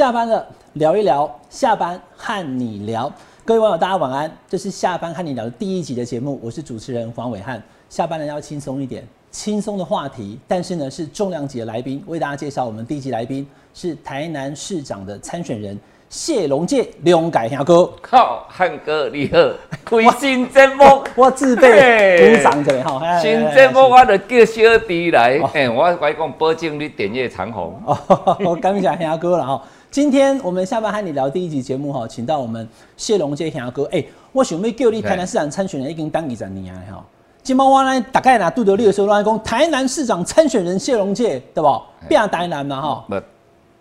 [0.00, 3.12] 下班了，聊一聊，下班和你聊。
[3.44, 4.34] 各位网友，大家晚安。
[4.48, 7.62] 这是下班和你聊的第一集的节目，我是主持人黄伟汉。
[7.90, 17.92] 下班了要轻松一点，轻松的话题，但是呢是重量级的来宾，为大家介绍我们第一集来宾是台南市长的参选人谢龙介，龙改兄哥。
[18.00, 19.38] 靠，汉哥你好，
[19.84, 20.82] 开新节目，
[21.14, 23.20] 我自备鼓掌者哈。
[23.20, 27.78] 新节目我就叫小弟来，哎，我我讲保证你点阅长虹。
[27.84, 29.62] 哦，我 感谢兄哥了哈。
[29.90, 33.82] 今天我们下班和你聊第一集节目哈，请到我们谢龙介兄哥。
[33.90, 37.04] 哎，我想要叫你台南市长参选人已经当二十年了哈。
[37.42, 41.82] 今晚我呢大概拿杜德利的时候来讲，台南市长参选人谢龙介对不？
[42.08, 43.04] 变台南嘛哈。
[43.08, 43.20] 不，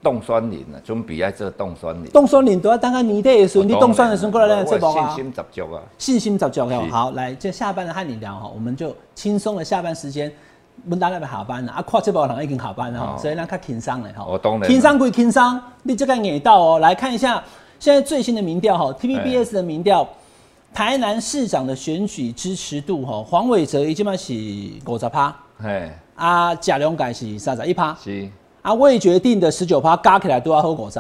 [0.02, 2.09] 冻酸林啊，准备要做冻酸林。
[2.09, 5.14] 冻酸林都要当个年底的时候，你冻酸的时候过来来这包啊。
[5.16, 5.84] 信心十足啊。
[6.00, 6.88] 信心十足哦。
[6.89, 10.31] 好，来，这下班了和你聊哈，我们就轻松的下班时间。
[10.90, 14.26] 问大家要下班了啊，跨这包人已经下班了，所以咱较轻松了哈。
[14.28, 14.68] 我懂了。
[14.68, 17.44] 轻松归轻松，你这个眼到哦，来看一下
[17.80, 20.08] 现在最新的民调哈，TVBS 的民调，
[20.73, 24.34] 台南市长的选举支持度哈，黄伟哲已经嘛是
[24.86, 28.28] 五十趴，嘿，啊贾良改是三十一趴，是，
[28.64, 31.00] 啊未决定的十九趴，加起来都要喝五十。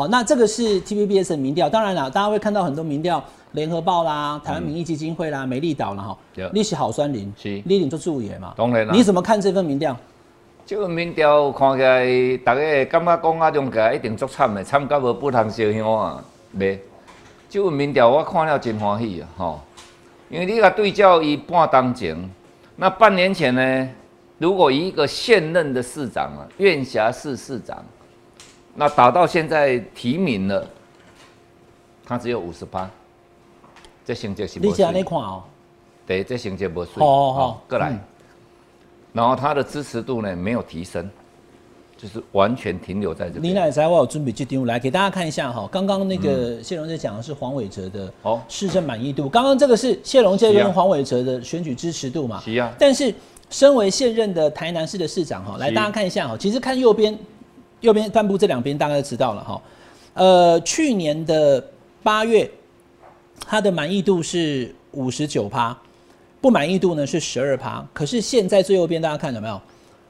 [0.00, 3.22] 好，那这个是 TVBS 的民调，当然了，大家会看到很多民调。
[3.52, 6.18] 联合报啦，台湾民意基金会啦，美丽岛啦，哈，
[6.54, 8.54] 你是好酸林，是，你领做注意嘛？
[8.56, 8.94] 当然啦。
[8.94, 9.94] 你怎么看这份民调？
[10.64, 12.06] 这份民调看起来，
[12.38, 16.24] 大家感觉讲啊，中介一定足惨的，惨到无不通烧香啊，
[16.56, 16.78] 袂。
[17.50, 19.60] 这份民调我看了真欢喜啊，吼，
[20.30, 22.16] 因为你甲对照伊半当前，
[22.76, 23.88] 那半年前呢，
[24.38, 27.84] 如果一个现任的市长啊，院辖市市长，
[28.80, 30.66] 那打到现在提名了，
[32.02, 32.90] 他只有五十八。
[34.06, 35.42] 这成绩是你这样你看哦，
[36.06, 37.94] 对，这成绩不水，好好过来，
[39.12, 41.10] 然后他的支持度呢没有提升，
[41.94, 43.38] 就是完全停留在这。
[43.38, 52.40] 你奶才我有准备这张来给大家看一下哈，刚刚那个谢龙在讲的是黄伟哲的哦市政满意度，刚刚这个是谢龙这跟黄伟哲的选举支持度嘛？
[52.40, 52.72] 是啊。
[52.78, 53.14] 但是
[53.50, 57.16] 身为现任的台南市的市长哈，来大家看一下哈，其实看右边
[57.80, 59.62] 右边帆布这两边大概就知道了哈，
[60.14, 61.64] 呃，去年的
[62.02, 62.50] 八月。
[63.46, 65.76] 它的满意度是五十九趴，
[66.42, 67.84] 不满意度呢是十二趴。
[67.90, 69.60] 可是现在最右边大家看到没有？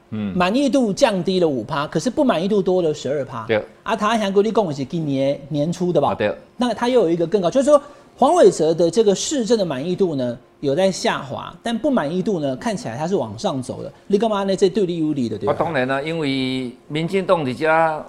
[0.09, 3.45] 嗯，满意度降低了五趴，可是不满意度多了十二趴。
[3.47, 3.63] 对。
[3.83, 6.13] 啊，台湾国立共是今年年初的吧？
[6.13, 6.35] 对。
[6.57, 7.81] 那他又有一个更高，就是说
[8.17, 13.91] 黄伟哲的这个市政的满意度呢有在下滑，但不满意度呢看起来它是往上走的。
[14.07, 14.55] 你干嘛呢？
[14.55, 15.53] 这对立有利的对吧？
[15.53, 18.05] 啊，当然啦，因为民进党伫遮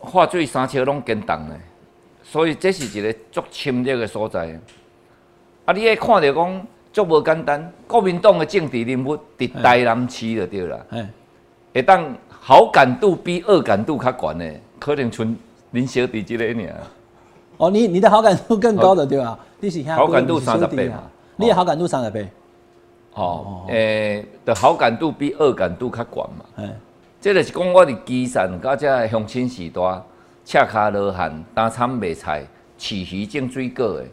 [0.00, 1.56] 化水三车拢跟党的。
[2.24, 4.58] 所以这是一个足侵略的所在。
[5.64, 10.78] 啊，你爱看到讲足无简单，国民党的政治人物伫台南市就对啦。
[10.90, 11.08] 哎，
[11.72, 15.36] 会当好感度比恶感度较悬的，可能剩
[15.70, 16.76] 林小弟这个尔。
[17.58, 19.38] 哦，你你的好感度更高的对吧？
[19.60, 21.04] 你是好感度三十倍嘛？
[21.36, 22.28] 你的好感度三十倍。
[23.14, 26.44] 哦，诶，的好感度比恶感度较悬嘛？
[26.56, 26.70] 哎，
[27.20, 29.80] 这个是讲我的基层，甲这乡亲时代。
[30.44, 32.44] 赤卡罗汉，担惨卖菜，
[32.76, 34.04] 饲鱼种水果的，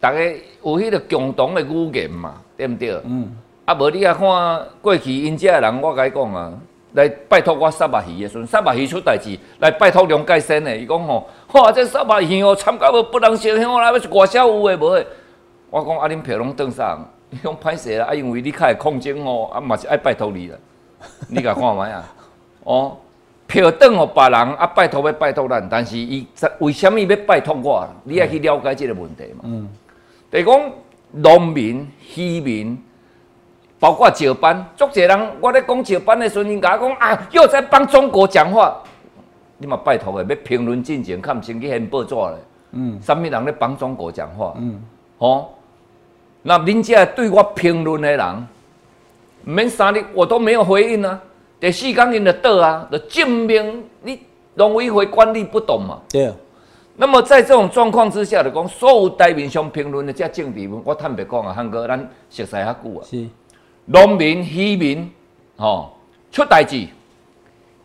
[0.00, 0.18] 大家
[0.62, 2.98] 有迄个共同的语言嘛，对毋对？
[3.04, 3.36] 嗯。
[3.66, 6.52] 啊，无你啊看过去因遮的人，我甲你讲啊，
[6.94, 15.06] 来拜托我杀肉鱼的时阵，杀肉鱼出代志，来拜托梁介生的，伊讲吼，哇，这杀肉鱼哦，惨到无不能烧香啦，要是外销有诶无诶？
[15.70, 20.56] 我讲啊，恁票拢登上， 伊讲歹势啦，啊，因为你较会控制哦，啊嘛是爱拜托你啦，
[21.28, 22.04] 你甲看卖啊，
[22.64, 22.96] 哦。
[23.50, 26.26] 票等互别人啊，拜托要拜托咱，但是伊
[26.58, 27.88] 为什物要拜托我？
[28.04, 29.40] 你要去了解即个问题嘛。
[29.44, 29.66] 嗯。
[30.30, 30.70] 是讲
[31.12, 32.78] 农民、渔民，
[33.80, 38.82] 包括石班，足侪人，我咧讲石班的时阵，人家讲啊，又在帮中国讲话。
[39.56, 42.34] 你嘛拜托的，要评论进前，看毋先去现报纸咧。
[42.72, 43.00] 嗯。
[43.00, 44.52] 啥物人咧帮中国讲话？
[44.58, 44.78] 嗯。
[45.16, 45.48] 哦。
[46.42, 48.46] 那恁这对我评论的人，
[49.44, 51.20] 免三日我都没有回应啊。
[51.60, 54.20] 第四天因就倒啊，就证明你
[54.54, 56.00] 农委会管理不懂嘛。
[56.08, 56.32] 对。
[56.96, 61.98] 那么在这种状况之下，就讲所有台面上评论的这政治，我坦白讲啊，汉哥，咱
[62.30, 63.02] 熟悉较久啊。
[63.04, 63.26] 是。
[63.84, 65.10] 农民、渔民，
[65.56, 65.96] 吼，
[66.30, 66.86] 出代志，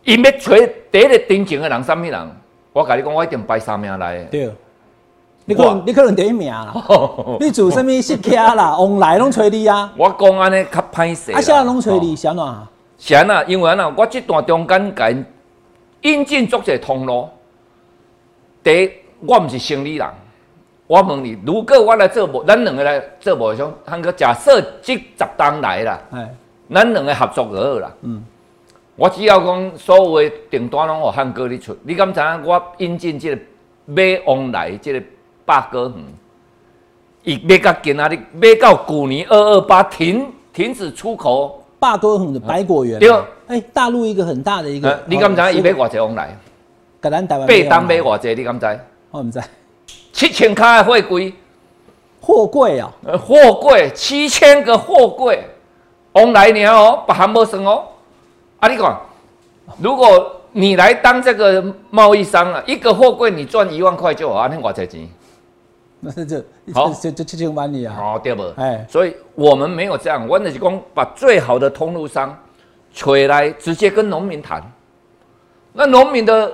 [0.04, 0.56] 因要找
[0.90, 2.30] 第一个真情的人，什么人？
[2.72, 4.24] 我甲你讲，我一定排三名来。
[4.24, 4.50] 对。
[5.46, 6.74] 你可能你可能第一名啦。
[7.40, 8.76] 你做什么事客啦？
[8.80, 9.92] 往来拢找你啊。
[9.96, 11.32] 我讲安尼较歹势。
[11.32, 12.66] 啊，啥拢找你，啥呐？
[12.96, 15.26] 啥呐，因为安那，我这段中间间
[16.02, 17.28] 引进作者通路。
[18.62, 18.90] 第一，
[19.26, 20.08] 我毋是生理人，
[20.86, 26.00] 我问你，如果我来做无，咱两个来做无相，倘个假设即十单来啦，
[26.72, 27.92] 咱两个合作就好啦。
[28.00, 28.24] 嗯，
[28.96, 33.38] 我只要讲所有的订单拢互汉哥你出，你敢知影我引进即个
[33.84, 35.02] 买往来即个
[35.44, 36.04] 百哥园，
[37.22, 42.98] 伊买到今仔日买到去年二二八停停止出口百哥园的百果园。
[42.98, 43.10] 对，
[43.46, 45.02] 哎，大陆一个很大的一个。
[45.06, 46.36] 你敢知影伊买偌济往来？
[47.02, 47.46] 甲咱台湾。
[47.46, 48.34] 八单买偌济？
[48.34, 48.80] 你敢知？
[49.10, 49.40] 我毋知。
[50.12, 51.34] 七千卡的货柜。
[52.20, 52.90] 货柜啊？
[53.04, 55.44] 呃，货柜七千个货柜
[56.12, 57.84] 往来年哦，别行无算哦。
[58.60, 58.98] 啊，你讲，
[59.78, 65.08] 如果你来当这个贸易商啊，一个货柜你赚一万块就好，啊，你偌济钱？
[66.04, 67.96] 那是这好，这这七千万里啊。
[67.98, 68.42] 哦，对不？
[68.56, 72.36] 哎，所以我们没有这样，我们是讲把最好的通路商
[72.92, 74.62] 取来，直接跟农民谈，
[75.72, 76.52] 那农民的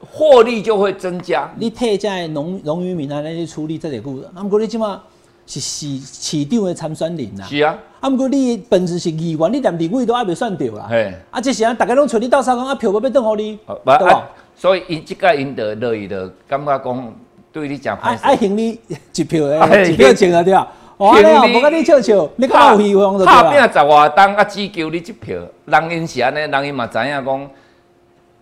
[0.00, 1.50] 获利就会增加。
[1.58, 5.02] 你退在农农渔民啊那些处理这些故事，那么过你起码
[5.46, 7.44] 是市市场的参选人呐。
[7.44, 7.78] 是啊。
[8.00, 10.86] 啊，不过你本质是议员，你连地位都还未算到啦。
[10.90, 14.28] 嘿，啊，这时啊，大家拢找你到三讲啊，票要要等好你，对吧？
[14.56, 17.14] 所以因即个因得乐意的，感觉讲
[17.52, 18.80] 对你讲，爱爱行你
[19.14, 20.72] 一票诶， 一票钱啊，对吧？
[20.96, 23.42] 哇，你啊，无甲你笑笑，你讲有希望就对啦。
[23.42, 27.50] 拍拼十外单啊，只求你一票，人因是安尼，人因嘛知影讲，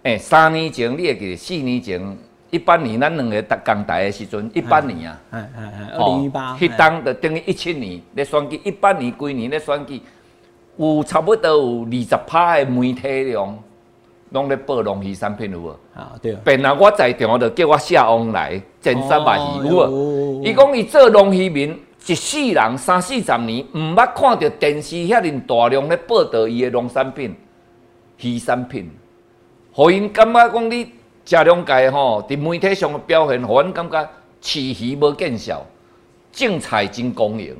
[0.05, 2.17] 诶，三年前你会记，四年前。
[2.53, 10.03] 一八年咱两个共台的时阵，一八年啊，哎哎哎，二零一八，迄当就等于一七年咧选举，一八年规年咧选举，
[10.77, 13.57] 有差不多有二十趴的媒体量，
[14.31, 15.69] 拢咧报龙鱼产品有无？
[15.95, 16.33] 啊对。
[16.45, 20.43] 本来我在场就叫我下翁来前三百鱼有无？
[20.45, 27.35] 伊讲伊做龙鱼民一世人三四十年，毋捌看到电视遐尼大量咧报道伊的农产品、
[28.21, 28.91] 鱼产品，
[29.73, 30.93] 互因感觉讲你。
[31.23, 34.09] 食两界吼，伫媒体上的表现，互因感觉
[34.43, 35.65] 饲鱼无见效，
[36.33, 37.55] 种菜真公营，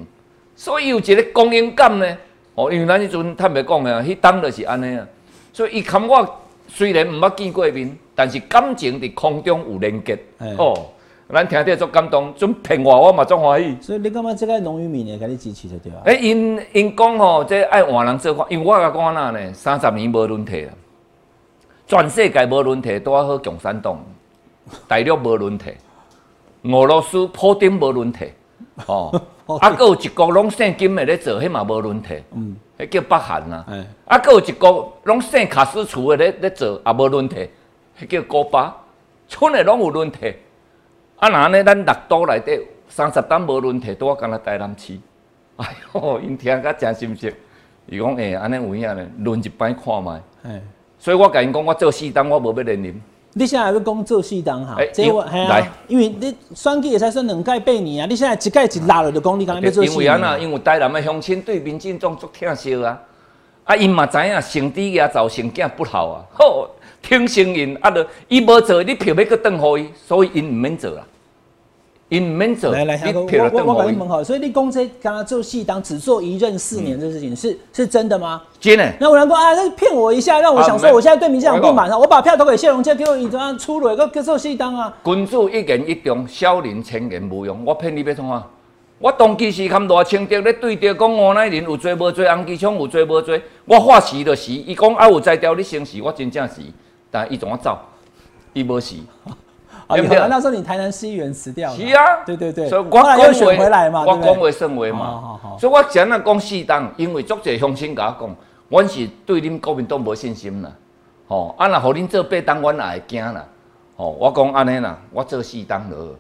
[0.57, 2.17] 所以有一个公营感呢。
[2.57, 5.07] 哦，因为咱迄阵坦白讲啊，迄当就是安尼啊。
[5.53, 6.41] 所以伊看我
[6.71, 10.19] 虽然毋捌见过面，但是感情伫空中有连接。
[10.57, 10.87] 哦，
[11.33, 13.77] 咱听着足感动，准骗我我嘛足欢喜。
[13.81, 16.03] 所以你感觉即个农渔民会甲你支持着对啊？
[16.05, 20.73] 诶，因因讲吼，即爱换人做法，因为我甲讲哪呢，三十年无轮替啊。
[21.87, 24.01] 全世界无论题，都要好共产党，
[24.87, 25.73] 大陆无论题，
[26.63, 28.27] 俄罗斯普丁无论题，
[28.87, 29.11] 哦，
[29.61, 33.67] 啊，佫有一国拢姓金的咧做，迄嘛无论题，嗯，迄叫北韩啊，
[34.07, 37.49] 啊，佫有一个拢姓卡斯楚的咧咧做，也无论题，
[37.99, 38.75] 迄叫古巴，
[39.29, 40.35] 村的拢有论题，
[41.19, 44.99] 啊，那呢，咱六都内底三十单无论题，都我干那台南市，
[45.57, 47.35] 哎哟， 因听甲真心实，
[47.87, 50.21] 伊讲诶，安尼有影呢，轮一摆看卖。
[50.99, 53.03] 所以我甲因讲，我做四档，我无要连任。
[53.33, 54.77] 你现在要讲做四档哈？
[54.93, 59.85] 这我来，因为你选举也才算两届八年啊，你现在一届一拉了就讲你刚才要做。
[59.85, 63.01] 因为安那，因为台南的乡亲对民进党足疼惜啊，
[63.65, 66.69] 啊，因嘛知影成弟也造成囝不好啊，好
[67.01, 71.03] 听声音啊，就伊无做，你票要搁转互伊，所以因毋免做啦。
[72.11, 78.43] 因免做，来来，我我我跟你问好，所以你公这刚刚做戏当只做一任四年这事情是是真的吗？
[78.59, 78.93] 真的。
[78.99, 84.93] 那我人说啊，那骗我一下，让我想说我现在对民进党不满啊，我把票投给谢龙介，给我一张出来个做戏当啊。
[85.05, 87.65] 君子一言一忠，小人千言无用。
[87.65, 88.45] 我骗你要创啊？
[88.99, 94.51] 我当其时看大清德咧对着讲吴乃仁有做无做，洪基昌有做无做，我发誓就死。
[94.51, 96.61] 伊讲啊有才调你生死，我真正死，
[97.09, 97.79] 但伊怎啊走？
[98.53, 98.97] 伊无死。
[99.91, 100.19] 对不对？
[100.29, 101.77] 那时候你台南市议员辞掉了。
[101.77, 102.69] 是啊，对对对。
[102.69, 105.39] 所以我又选回来嘛，我讲为甚为嘛。
[105.59, 108.37] 所以我讲那讲四当，因为足侪乡亲甲我讲，
[108.69, 110.71] 阮是对恁国民党无信心啦。
[111.29, 113.45] 吼，啊若互恁做八党，阮也会惊啦。
[113.97, 116.17] 吼，我讲安尼啦，我做四党了。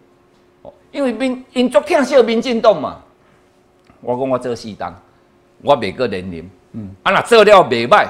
[0.62, 2.98] 哦，因为民因足听惜民进党嘛。
[4.00, 4.94] 我讲我做四党，
[5.62, 6.50] 我袂过连任。
[6.72, 6.90] 嗯。
[7.02, 8.06] 啊若做了袂歹。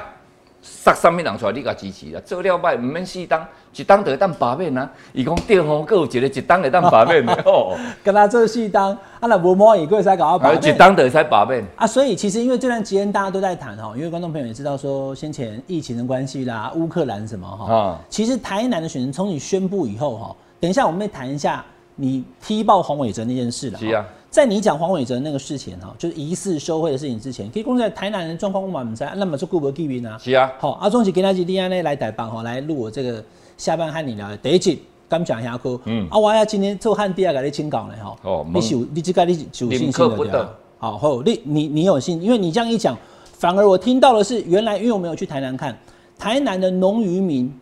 [0.62, 1.52] 杀什么人出来？
[1.52, 2.21] 你甲支持啦！
[2.25, 4.90] 做了歹毋免四当，一当就会当罢免啊！
[5.12, 7.75] 伊讲对吼，佫有一个一当会当罢免的 哦。
[8.05, 10.62] 跟他做四当，啊那无满意，佫会使搞罢免。
[10.64, 11.87] 一当就会使罢免啊！
[11.87, 17.75] 所以其实因为这段期间大家都在谈哈，因为观众朋友也知道说先前疫情的关系啦，乌克兰什么哈。
[17.75, 17.99] 啊。
[18.11, 21.64] 其实台南的选人从你宣布以后哈，等一下我们会谈一下
[21.97, 23.79] 你踢爆黄伟哲那件事了。
[23.79, 24.05] 是啊。
[24.31, 30.17] 在你讲黄伟哲那个事情哈，就是疑似收贿的事情之前，可以公在台南的状况我们在，那么是顾不记名啊？
[30.19, 30.53] 是啊。
[30.61, 33.23] 好，阿忠是跟他去 DNA 来代办哈，来录我这个
[33.59, 35.81] 下班和你聊的第一集，刚讲一下哥。
[35.87, 36.07] 嗯。
[36.09, 38.17] 啊，我要今天做汉第二个你请讲了哈。
[38.23, 38.47] 哦。
[38.55, 40.51] 你有你这个你有信心的对吧？
[40.79, 42.97] 好，后你你你有信，因为你这样一讲，
[43.33, 45.77] 反而我听到的是原来因为我没有去台南看，
[46.17, 47.53] 台南的农渔民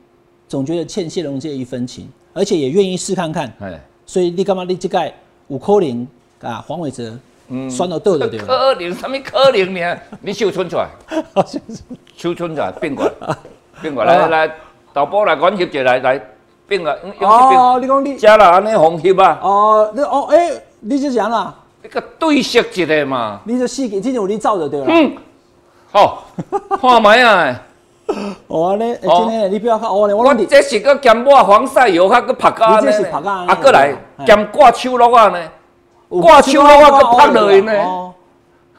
[0.47, 3.51] 总觉得欠谢龙介一分情，而且也愿意试看看。
[3.61, 3.81] 哎。
[4.05, 5.11] 所以你干嘛你这个
[5.47, 6.07] 五扣零？
[6.42, 7.12] 啊，黄伟哲
[7.71, 8.45] 酸到倒就对了。
[8.47, 9.97] 可能什么可能呢？
[10.21, 10.87] 你手伸出来，
[12.16, 13.37] 手伸出来变过来，
[13.80, 14.54] 变过来， 来来，
[14.92, 16.21] 导播来管翕者来来
[16.66, 16.95] 变啊！
[17.21, 19.38] 哦，你讲你，加了安尼红翕啊！
[19.42, 24.87] 哦，你哦哎，你是谁啦，一个对色一个嘛，你就四个，今天有你照就对了。
[24.88, 25.16] 嗯，
[25.90, 26.25] 好，
[26.80, 27.62] 看麦啊！
[28.47, 32.92] 哦，安尼，今天你不要看哦，我这是个兼抹防晒油，还个拍胶呢，
[33.49, 33.95] 啊，过来
[34.26, 35.38] 兼挂手落啊呢。
[36.09, 37.73] 挂手了，我搁拍落去呢。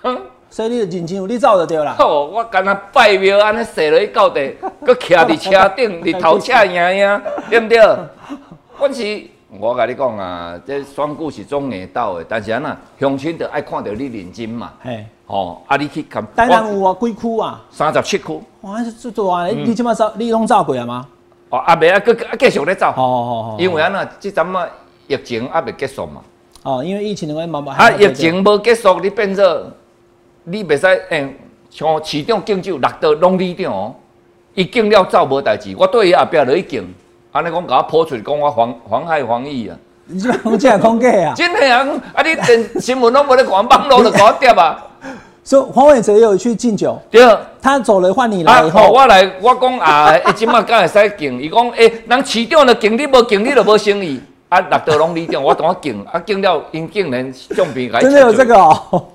[0.02, 0.18] 哼，
[0.50, 1.96] 所以你就认真有你走就对啦。
[2.00, 4.56] 哦，我干那拜庙安尼坐落去到地，
[4.86, 7.78] 搁徛伫车顶，日头车影影，对毋对？
[8.80, 9.24] 阮是，
[9.60, 14.72] 我甲你讲啊，这选举是总会到的，但是安那乡亲着爱看到你认真嘛。
[14.82, 16.26] 嘿，哦，啊，你去看。
[16.36, 17.62] 台南有啊，几区啊？
[17.70, 18.42] 三十七区。
[18.62, 19.46] 哇，这多啊！
[19.48, 21.08] 你即马走，你拢走过啊吗？
[21.50, 22.88] 哦，啊未啊，搁啊继续咧走。
[22.88, 23.56] 哦哦哦。
[23.60, 24.68] 因为安那，即阵啊
[25.08, 26.22] 疫情还未结束嘛。
[26.70, 29.72] 哦，因为疫情的关系，慢慢啊，疫情无结束，你变做
[30.44, 31.36] 你袂使诶，
[31.72, 33.96] 像市长敬酒六道拢你长哦，
[34.54, 36.94] 伊敬了走无代志，我对伊后壁落去敬，
[37.32, 39.76] 安尼讲甲我泼出去，讲我妨妨害防疫啊！
[40.06, 41.34] 你这讲真讲假啊？
[41.36, 41.88] 真的啊！
[42.14, 44.86] 啊，你电新闻拢无咧看，网络就搞掉啊！
[45.44, 47.22] 所以黄伟哲也有去敬酒，对，
[47.60, 51.42] 他走了换你来以后，我来，我讲啊， 伊即马敢会使敬？
[51.42, 54.20] 伊讲诶，人市长就敬你，无敬你就无生意。
[54.50, 58.02] 啊，六道拢里长，我同我敬，啊敬了，因竟然相片改。
[58.02, 59.06] 真的有这个哦，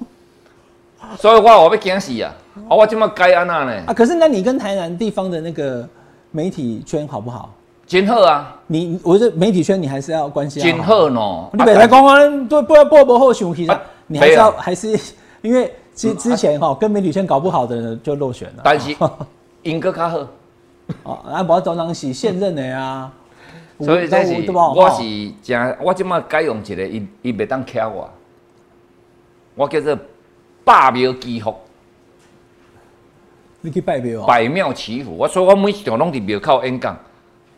[1.19, 2.33] 所以我我要惊死啊！
[2.69, 3.83] 啊，我怎么该安那呢？
[3.88, 5.87] 啊，可是那你跟台南地方的那个
[6.31, 7.53] 媒体圈好不好？
[7.87, 8.57] 真好啊！
[8.69, 10.62] 你我觉得媒体圈你还是要关心。
[10.62, 11.49] 真好喏！
[11.53, 13.76] 你本来讲讲对不要播不好想其实
[14.07, 14.99] 你还是要还是
[15.43, 18.62] 因为之之前哈跟媒体圈搞不好的人就落选了。
[18.62, 18.97] 但是
[19.62, 20.19] 英哥较好。
[21.03, 23.11] 哦，啊，无当然是现任的呀。
[23.81, 28.09] 所以这是我是正，我即马改用一个，伊伊袂当敲我，
[29.57, 29.99] 我叫做
[30.64, 31.54] 百庙祈福。
[33.61, 34.26] 你去拜庙啊？
[34.26, 36.97] 百庙祈福，我所以我每一场拢伫庙口演讲，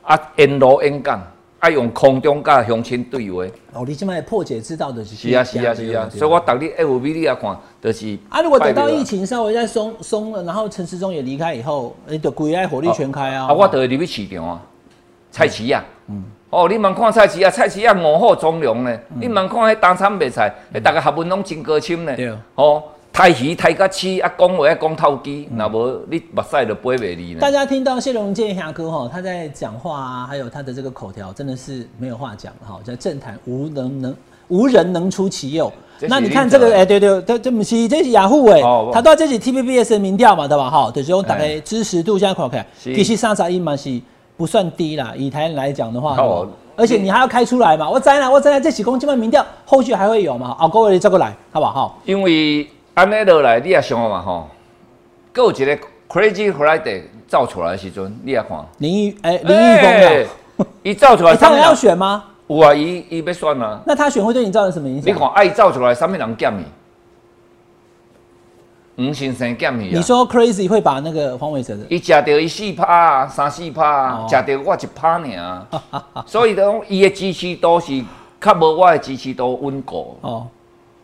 [0.02, 1.20] 啊，沿路演讲，
[1.58, 3.44] 啊，用空中甲乡亲对话。
[3.74, 5.14] 哦，你即马破解之道的是？
[5.16, 6.08] 是啊，是啊，是啊。
[6.08, 13.48] 所以我逐日 F B 你也看，就是啊，如果等到疫情稍微再松松了，然后陈时中也离开以后，你就归爱火力全开啊。
[13.48, 14.62] 啊，我就会入去市场啊。
[15.36, 18.98] 菜市啊，嗯，哦，你问看菜市啊，菜市啊五好从容呢。
[19.20, 20.50] 你问看迄当产白菜，
[20.82, 22.16] 大家学问拢真高深呢。
[22.16, 27.40] 对，哦，太鱼太甲起啊，讲话啊讲透机，那无你目屎都飞袂离呢。
[27.40, 32.80] 大家听到谢龙健侠哥哈，他在讲话啊，还有他的这个口条，真的是没有话讲哈。
[32.82, 34.16] 在政坛无能能
[34.48, 35.70] 无人能出其右。
[36.08, 40.70] 那你看这个，哎，对对，这这不是这是雅虎哎，他都这是 T V B S 的民调嘛，对吧？
[40.70, 44.00] 哈，就是用大概支持度现在看看，其实三十一嘛是。
[44.36, 46.16] 不算低啦，以台湾来讲的话，
[46.76, 47.88] 而且你还要开出来嘛？
[47.88, 50.54] 我再来，我再来这几公斤的民调，后续还会有嘛？
[50.58, 51.98] 啊，各位再过来，好不好？
[52.04, 54.48] 因为安尼落来，你也想嘛吼，
[55.34, 55.78] 有一个
[56.08, 60.26] Crazy Friday 造出来的时阵，你也看林玉哎，林玉峰的，
[60.82, 62.24] 伊造出来， 他们要选吗？
[62.48, 63.80] 有啊，伊伊要选啊。
[63.86, 65.14] 那他选会对你造成什么影响？
[65.14, 66.62] 你看，爱造出来，上面人减你。
[68.96, 69.90] 吴先生减去啊！
[69.92, 71.84] 你说 crazy 会把那个黄伟哲的？
[71.90, 75.66] 伊食到伊四趴啊，三四趴啊，食到我一趴尔，
[76.26, 78.02] 所以讲伊的支持度是
[78.40, 80.16] 较无我的支持度稳固。
[80.22, 80.46] 哦，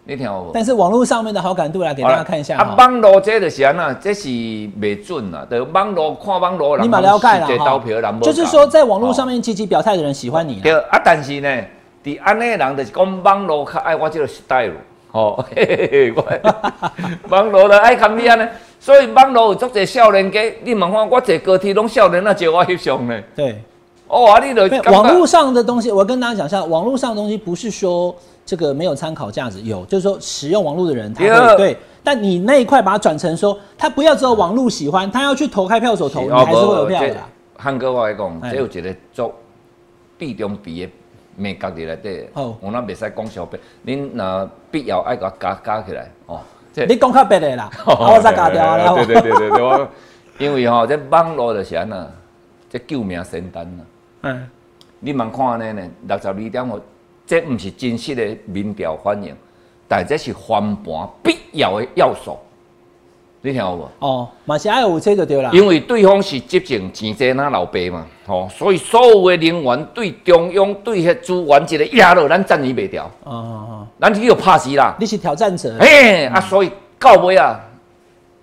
[0.04, 0.50] 你听有无？
[0.54, 5.46] 但是网络上面的好感度来给大家看一下啊，网络这就是安那，这是袂准啦。
[5.50, 8.20] 的网络看网络人，你蛮了解啦哈。
[8.22, 10.60] 就是说，在网络上面积极表态的人喜欢你。
[10.60, 11.48] 对啊，但是呢，
[12.02, 14.72] 伫安尼人就是讲网络较爱我这个 style。
[15.12, 16.24] 哦， 嘿嘿我
[17.28, 18.48] 网络的爱看你安尼，
[18.80, 23.22] 所以网络有足侪少年家，你问看我坐高铁拢少年啊，招我翕相呢。
[23.36, 23.62] 对，
[24.08, 28.14] 哦啊，你就网络上的东西，我跟大家讲一下，网络上的东西不是说
[28.44, 37.16] 这个没有参考价值，有，就是说使用网络的人他会对，但你那一块把它转成说，他不要只有网络喜欢，他要去投开票所投，你还是会有票的。
[37.58, 39.34] 汉哥我来讲，这有一个做
[40.16, 40.90] 必中比的。
[41.36, 46.40] 美格伫内底，我那袂使讲小白，恁若必要爱甲加加起来哦。
[46.88, 48.94] 你讲较白的啦， 我再加掉啦。
[48.94, 49.86] 对对对对对，
[50.38, 52.08] 因为吼，这网络就是安那，
[52.70, 53.84] 这救命神丹呐。
[54.22, 54.48] 嗯，
[54.98, 55.88] 你茫看安尼呢？
[56.08, 56.80] 六十二点五，
[57.26, 59.36] 这毋是真实的民调反应，
[59.86, 62.38] 但这是翻盘必要的要素。
[63.44, 63.88] 你听有无？
[63.98, 65.50] 哦，嘛是爱有车就对啦。
[65.52, 73.04] 因为对方是执政钱济那老爸嘛，吼，所以所有的人员对中央对迄资源一个压落，咱站伊袂掉。
[73.24, 74.94] 哦哦哦，咱就要拍死啦。
[75.00, 75.76] 你是挑战者。
[75.80, 76.70] 嘿，啊，所以
[77.00, 77.58] 到尾啊，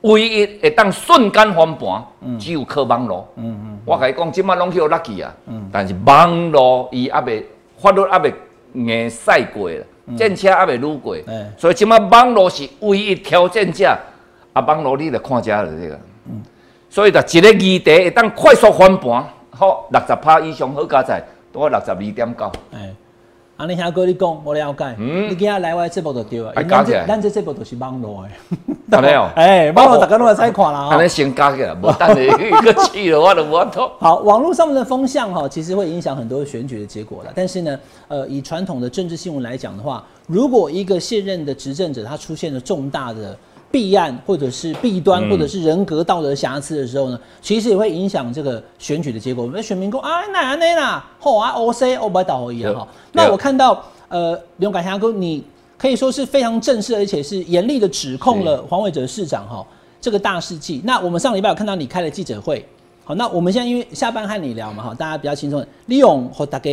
[0.01, 2.03] 唯一会当瞬间翻盘，
[2.37, 3.25] 只有靠网络。
[3.37, 3.79] 嗯嗯。
[3.85, 5.33] 我甲你讲，即马拢去有 lucky 啊。
[5.47, 5.69] 嗯。
[5.71, 8.33] 但是网络伊还未法律还未
[8.73, 9.77] 硬赛过啦。
[10.17, 11.15] 战车还未撸过，
[11.55, 13.95] 所以即马网络是唯一挑战者，
[14.59, 15.99] 啊，网络你来看遮了这个，
[16.89, 22.51] 所以就一个议题会当快速翻盘，好六十趴以上好加在，多六十二点九。
[23.55, 24.95] 安尼兄哥，你讲我了解。
[24.97, 26.49] 嗯，你今日来我节目就对啊。
[26.55, 28.29] 哎，加起来，咱这节目都是网络的。
[28.89, 29.23] 有没有？
[29.35, 30.87] 哎，网络大家拢来采看啦。
[30.89, 33.91] 安尼先加起来，无等你一个气了，我都无通。
[33.99, 37.31] 好，网络上面的风向哈，其实会影响很多选举的结果了。
[37.35, 43.37] 但是呢，呃，以传统的政治新闻来讲的话，如果一个现任的执政者他出现了重大的。
[43.71, 49.43] 弊案或者是弊端，或者是人格道德瑕疵的时候呢，其实也会影响这个选举的结果。
[49.43, 52.87] 我们选民说啊，哪那啦，好啊，O C O 不倒而已哈。
[53.11, 55.43] 那我看到呃，刘感霞哥，你
[55.77, 59.65] 可以说是非常正式，而且是严厉的指控了黄伟哲市长哈
[60.01, 60.81] 这个大事迹。
[60.83, 62.65] 那我们上礼拜有看到你开了记者会，
[63.03, 66.69] 好，那我们现在因为下班和你聊嘛哈，大家比较轻松，利用和大家。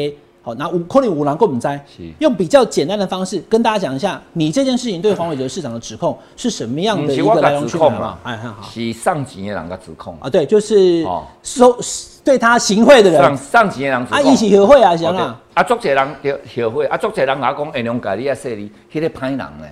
[0.46, 1.84] 好，那五可能五郎够唔在，
[2.20, 8.16] 用比较简单的方式跟大家讲一下，你这件事情对黄伟哲市长的指控是什么样的一个来龙去脉嘛？
[8.22, 10.16] 哎，很好，是上级的人个指控。
[10.20, 11.04] 啊，对，就是
[11.42, 11.76] 收
[12.22, 16.16] 对他行贿的人，上上级的人啊，一起协会啊，行啊，啊，足济人
[16.48, 19.66] 协会，啊，足济人我讲，哎，龙家你啊说你，迄个歹人呢？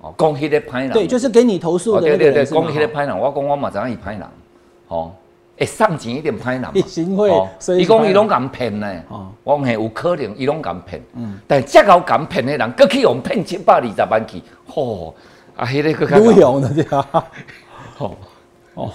[0.00, 4.22] 哦，讲迄个歹人，对，就是给你投诉的对对对，讲迄个歹人，我讲我嘛知影伊歹人，
[4.88, 5.12] 哦。
[5.60, 6.70] 会送钱一定歹人嘛？
[6.74, 8.90] 伊讲伊拢敢骗呢，
[9.44, 11.02] 我讲有可能伊拢敢骗。
[11.14, 15.14] 嗯，但这个敢骗的人，搁去用骗七百二十万去，吼！
[15.54, 17.24] 啊，迄个更加用的对啊，
[17.98, 18.16] 吼。
[18.72, 18.90] 哦，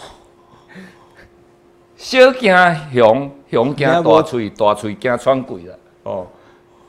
[1.96, 2.56] 小惊
[2.92, 6.26] 熊熊惊大喙，大喙惊喘鬼啦，哦，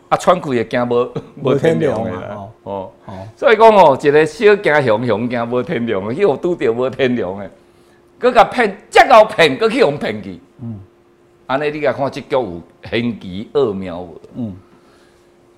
[0.09, 2.91] 啊喘贵也惊无无天良的啦，哦。
[3.05, 7.51] 哦，所以讲哦，一个小惊熊熊惊无天良的，迄个拄着无天良的。
[8.21, 10.41] 佮甲骗，再搞骗，佮去用骗去。
[10.63, 10.81] 嗯，
[11.47, 14.21] 安尼你甲看，即局有玄机奥妙无？
[14.37, 14.55] 嗯，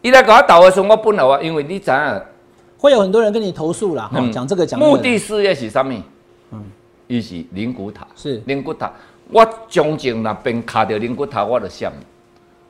[0.02, 2.22] 伊来甲我斗的时候，我本来啊，因为你知影，
[2.76, 4.78] 会有很多人跟你投诉啦，讲这个讲。
[4.78, 5.92] 目的事业是啥物？
[6.50, 6.64] 嗯，
[7.06, 8.92] 伊是灵骨塔，是灵骨塔。
[9.30, 11.92] 我将近那边卡着灵骨塔，我就想，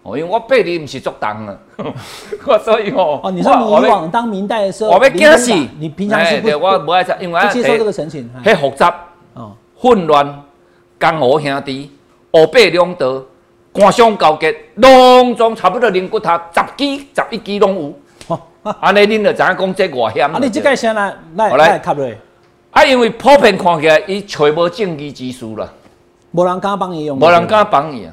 [0.03, 1.57] 哦，因为我背你毋是作当啊，
[2.47, 3.21] 我所以哦。
[3.23, 9.05] 哦，你说你以往当明代的时候，我要惊死，你平常是不我不爱在，因为不接受这个陈情，很复杂。
[9.81, 9.81] 哦。
[9.81, 10.43] 混乱、
[10.99, 11.91] 江湖兄弟、
[12.33, 13.23] 黑白两道、
[13.73, 18.39] 官商勾结，拢总差不多连骨头十支、十一支拢有。
[18.81, 20.29] 安尼恁就知影讲这外险。
[20.29, 22.07] 啊，你即个先来来来卡落。
[22.71, 25.67] 啊，因为普遍看起来，伊找无证据之书啦，
[26.33, 28.13] 无人敢帮伊用，无人敢帮伊啊。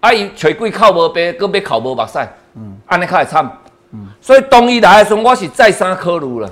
[0.00, 2.18] 啊，伊找鬼哭无白，搁要哭无目屎，
[2.54, 3.58] 嗯，安尼较会惨。
[3.92, 6.50] 嗯，所以当伊来的时候，我是再三考虑啦。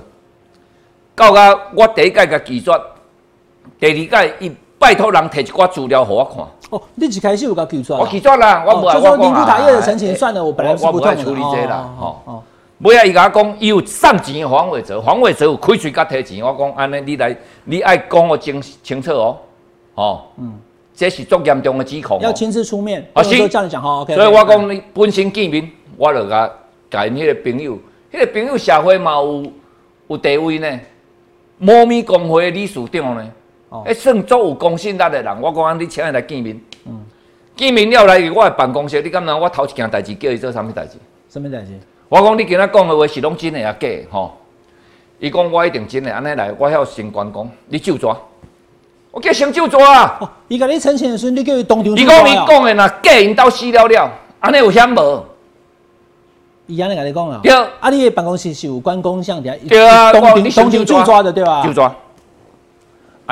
[1.14, 2.72] 到甲我第一届甲拒绝。
[3.79, 6.44] 第二届，伊拜托人摕一寡资料互我看。
[6.70, 7.94] 哦，你一开始有甲拒绝？
[7.94, 8.94] 我拒绝啦，我无爱。
[8.94, 11.88] 就说灵骨塔业的陈情算了，我本来我不爱处理这啦。
[12.01, 12.42] 哦哦。
[12.79, 16.44] 尾啊，伊甲我讲，伊有送钱黄伟哲，黄伟哲有开嘴甲摕钱。
[16.44, 19.38] 我讲安尼，你来，你爱讲我清清楚哦。
[19.94, 20.22] 哦。
[20.38, 20.55] 嗯。
[20.94, 22.20] 这是足严重的指控。
[22.20, 23.07] 要亲自出面。
[23.12, 23.31] 啊，是。
[23.48, 24.14] 这样讲哈，OK。
[24.14, 26.51] 所以我讲你本身见面，我就甲
[26.90, 27.79] 甲因迄个朋友，
[28.12, 29.44] 迄个朋友社会嘛有
[30.09, 30.81] 有地位呢，
[31.59, 33.27] 猫咪公会理事长呢。
[33.85, 36.61] 哎，算足有公信力的人，我讲你请伊来见面。
[36.87, 37.00] 嗯，
[37.56, 40.98] 见面了来我的办公室，你敢知我头一件代志叫伊做啥物代志？
[41.30, 41.78] 什物代志？
[42.08, 44.06] 我讲你今仔讲的话是拢真的啊假的？
[44.11, 44.37] 吼，
[45.18, 48.14] 伊讲我一定真的，安尼来，我晓先关讲，你就抓，
[49.11, 50.32] 我叫先就抓啊！
[50.48, 55.24] 伊甲你澄清的时，你叫伊当场伊讲伊讲的若假，因兜死了了，安尼有险无？
[56.66, 57.40] 伊安尼甲你讲啊？
[57.42, 61.64] 对，啊，你的办公室是有关公像的，对啊，当场就抓的对吧？
[61.64, 61.94] 就抓。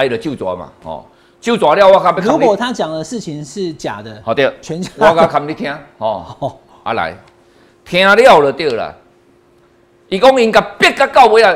[0.01, 1.05] 挨了就抓嘛，哦，
[1.41, 2.33] 就抓了，我甲要。
[2.33, 7.15] 如果他讲的事情是假的，好的，全我甲看你听，哦， 啊来，
[7.85, 8.97] 听了就对了。
[10.09, 11.55] 伊讲应该逼甲到尾啊，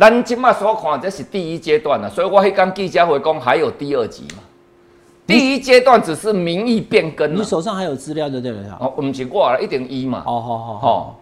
[0.00, 4.42] 咱即马所看这是第一阶段啊，所以我迄间记者会讲还有第二集嘛。
[5.26, 7.36] 第一阶段只是名义变更。
[7.36, 8.70] 你手上还有资料的对不对？
[8.80, 10.22] 哦，唔是我啦，一定一嘛。
[10.26, 11.20] 哦好好好，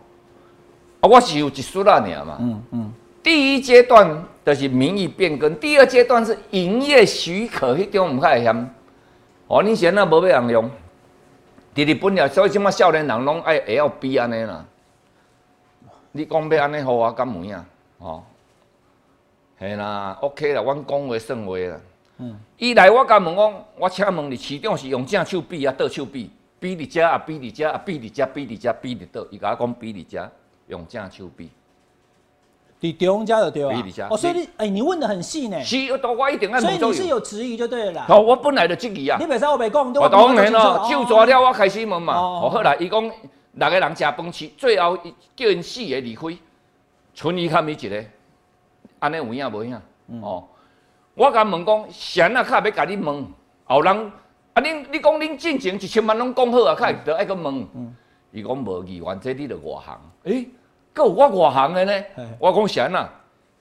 [1.00, 2.36] 啊，我是有一束啦尔嘛。
[2.38, 2.92] 嗯嗯。
[3.26, 4.24] 第一阶段。
[4.46, 8.70] 就是名义变更，第二阶段是营业许可，迄种唔太险。
[9.48, 10.70] 哦，你现在无要人用，
[11.74, 14.64] 伫日本了，所以即马少年人拢爱会要逼安尼啦。
[16.12, 17.66] 你讲要安尼好我敢唔样？
[17.98, 18.22] 哦，
[19.58, 21.80] 系啦，OK 啦，阮讲话算话啦。
[22.18, 22.38] 嗯。
[22.58, 26.30] 伊来我甲问讲，我请问你，市长是用正手比啊，倒手比？
[26.60, 29.26] 比伫遮啊，比伫遮啊，比伫遮，比伫遮，比伫倒？
[29.32, 30.30] 伊甲我讲比伫遮，
[30.68, 31.50] 用正手比。
[32.80, 33.82] 你丢家的丢啊！
[34.10, 35.62] 哦，所以你哎，你问的很细呢。
[35.64, 38.06] 是，我一定所以你是有质疑就对了啦。
[38.08, 39.16] 哦，我本来就质疑啊。
[39.18, 42.14] 你袂使我没讲，我当然咯，就抓了我开始问嘛。
[42.14, 43.02] 哦，好啦，伊讲
[43.52, 44.96] 六个人食饭吃，最后
[45.34, 46.22] 叫因四个离开，
[47.14, 48.04] 剩伊看伊一个，
[48.98, 49.80] 安尼有影无影？
[50.22, 50.44] 哦，
[51.14, 52.44] 我甲问讲，谁啊？
[52.44, 53.26] 卡要甲你问，
[53.64, 54.12] 后人
[54.52, 57.66] 啊，恁你讲恁进前一千万拢讲好啊，卡得爱个问。
[57.74, 57.94] 嗯
[58.32, 59.98] 伊讲无议员，这你著外行。
[60.24, 60.46] 诶，
[60.96, 62.04] 有我外行的呢？
[62.38, 63.08] 我讲啥呐？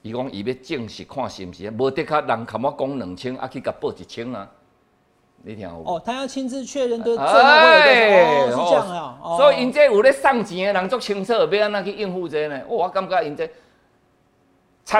[0.02, 1.71] 伊讲伊要正式看是毋是？
[1.71, 4.48] 无得卡人看我讲两千，啊去甲报一千啊。
[5.48, 5.84] 你听有？
[5.84, 9.17] 哦，他要亲自确认的，哎，是这样啊。
[9.38, 12.62] 所以因这有咧送钱的人足清楚，要安怎去应付这呢？
[12.67, 13.48] 我感觉因这
[14.84, 14.98] 七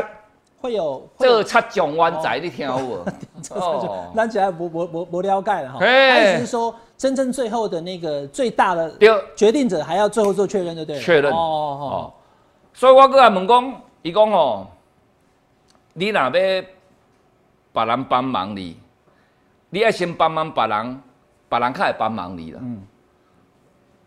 [0.60, 3.06] 会有这七种湾仔，你听有无？
[3.54, 5.80] 哦，咱起来无无无无了解了哈。
[5.86, 8.92] 意思是说，真正最后的那个最大的
[9.36, 11.00] 决定者，还要最后做确认，对不对？
[11.00, 11.32] 确认。
[11.32, 12.14] 哦哦。
[12.76, 14.68] 所以我搁来问讲，伊讲哦，
[15.94, 18.78] 你若要别人帮忙你。
[19.70, 21.02] 你爱先帮忙别人，
[21.48, 22.60] 别人才会帮忙你啦。
[22.62, 22.86] 嗯，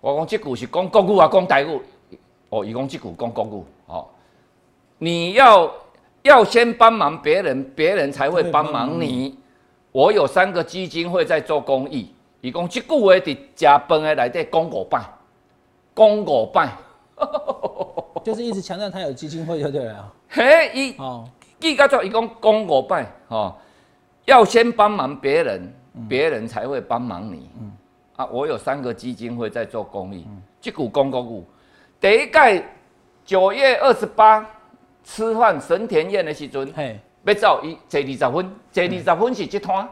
[0.02, 1.80] 我讲即句是讲国语啊，讲台语。
[2.50, 3.64] 哦，伊讲即句讲国语。
[3.86, 4.06] 哦，
[4.98, 5.70] 你要
[6.22, 9.38] 要先帮忙别人，别人才会帮忙你。
[9.92, 12.12] 我有三个基金会在做公益。
[12.42, 15.02] 伊讲即句话伫食饭的内底讲五摆，
[15.96, 16.70] 讲五摆。
[18.24, 20.12] 就是一直强调他有基金会就对了。
[20.28, 21.28] 嘿，伊哦，
[21.58, 23.54] 记甲做伊讲讲五摆，哦。
[24.24, 25.72] 要先帮忙别人，
[26.06, 27.48] 别人才会帮忙你。
[27.58, 27.72] 嗯
[28.16, 30.26] 啊，我有三个基金会在做公益，
[30.60, 31.46] 这股公公股。
[31.98, 32.62] 第一届
[33.24, 34.46] 九月二十八
[35.02, 36.70] 吃饭神田宴的时阵，
[37.24, 39.88] 要走伊坐二十分，坐二十分是这摊。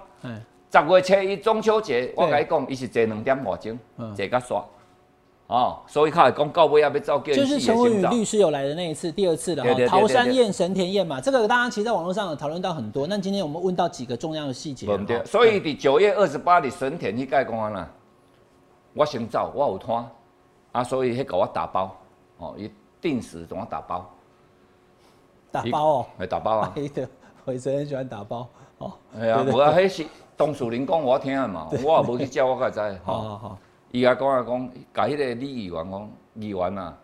[0.70, 3.78] 十月初一中秋节，我甲你讲，伊是坐两点外钟，
[4.14, 4.62] 坐甲煞。
[5.48, 13.06] 哦，所以他讲告不要被召见，就是陈文宇律师有来的那一次，第二次的哈，桃山宴、神田宴嘛，这个大家其实在网络上有讨论到很多。
[13.06, 14.86] 那今天我们问到几个重要的细节。
[15.06, 17.88] 对，所以伫九月二十八日神田去盖公安啦，
[18.92, 20.10] 我先走，我有摊，
[20.72, 21.96] 啊，所以迄给我打包，
[22.38, 22.68] 哦，伊
[23.00, 24.04] 定时怎我打包，
[25.52, 27.06] 打包哦，来打包啊， 对，
[27.44, 30.06] 我以前很喜欢打包，哦，哎呀，无啊，迄是
[30.36, 33.58] 董树林讲我听嘛，我也无去叫我个知， 好好好。
[33.96, 36.98] 伊阿讲啊讲，甲迄个李议员讲，议员啊，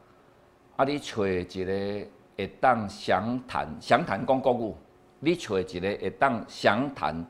[0.77, 4.75] 啊你找一个会当详谈详谈讲国语，
[5.21, 7.25] 你找一个会当详谈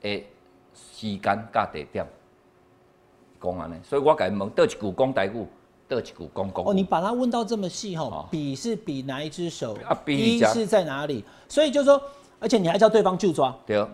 [0.00, 0.24] 的
[0.72, 2.06] 时间甲地点，
[3.38, 5.46] 讲安尼，所以我甲伊问，倒一句讲台语，
[5.86, 6.68] 倒一句讲国语。
[6.68, 9.76] 哦，你把他问到这么细吼，比是比哪一只手？
[9.86, 11.22] 啊，笔是在哪里？
[11.50, 12.00] 所以就说，
[12.40, 13.54] 而且你还叫对方就抓。
[13.66, 13.76] 对。
[13.76, 13.86] 哦，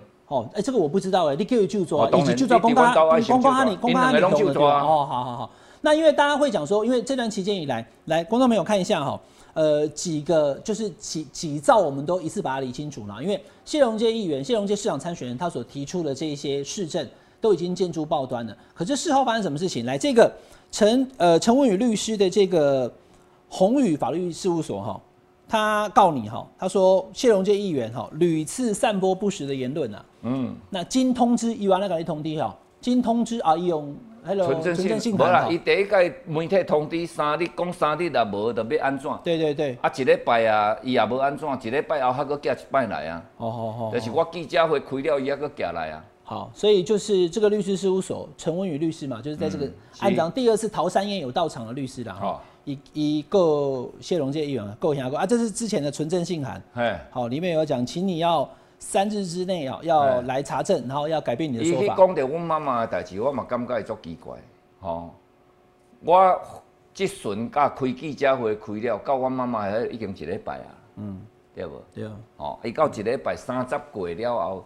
[0.54, 5.50] 哎，这个我不知道哎，你可以就抓，以及就抓公开，公开你，公开你懂的对哦，好好好。
[5.80, 9.18] 那因为大家会讲说，因为这段期间以来，来观众朋友看一下哈，
[9.54, 13.22] 呃，几个就是几几兆，我们都一次把它理清楚了。
[13.22, 17.08] 因为谢龙介议员、谢龙介市长参选人他所提出的这一些市政，
[17.40, 18.56] 都已经见诸报端了。
[18.74, 19.86] 可是事后发生什么事情？
[19.86, 20.30] 来，这个
[20.70, 22.92] 陈呃陈文宇律师的这个
[23.48, 25.00] 宏宇法律事务所哈。
[25.48, 39.10] 他告你哈，他说谢龙介议员哈屡次散播不实的言论啊，嗯，那经通知伊完那个通知哈，经通知啊伊用纯正性无啦，伊第一届媒体通知三日讲三日也无，就要安怎？
[39.24, 46.04] 对对对，啊一礼拜啊，伊也无安怎，一礼拜后还佫寄一摆来啊，哦好好，就是我记者会开了，伊还佫寄来啊。
[46.24, 49.66] 好，所以就是这个律师事务所陈文宇律师嘛，就是在这个
[49.98, 52.12] 安章第二次桃山宴有到场的律师啦。
[52.12, 52.42] 哈。
[52.68, 56.62] 一一个谢龙介议员够下过啊，这是之前的纯正信函。
[56.74, 58.46] 哎，好，里面有讲，请你要
[58.78, 61.82] 三日之内啊，要来查证，然后要改变你的说法。
[61.82, 64.36] 伊讲到阮妈妈的代志，我嘛感觉会足奇怪。
[64.80, 65.14] 吼，
[66.04, 66.40] 我
[66.92, 70.68] 即阵甲开记者会开了，到阮妈妈迄已经一礼拜啊。
[70.96, 71.20] 嗯，
[71.54, 71.82] 对无？
[71.94, 72.06] 对。
[72.36, 74.64] 哦，伊到一礼拜三十过了后，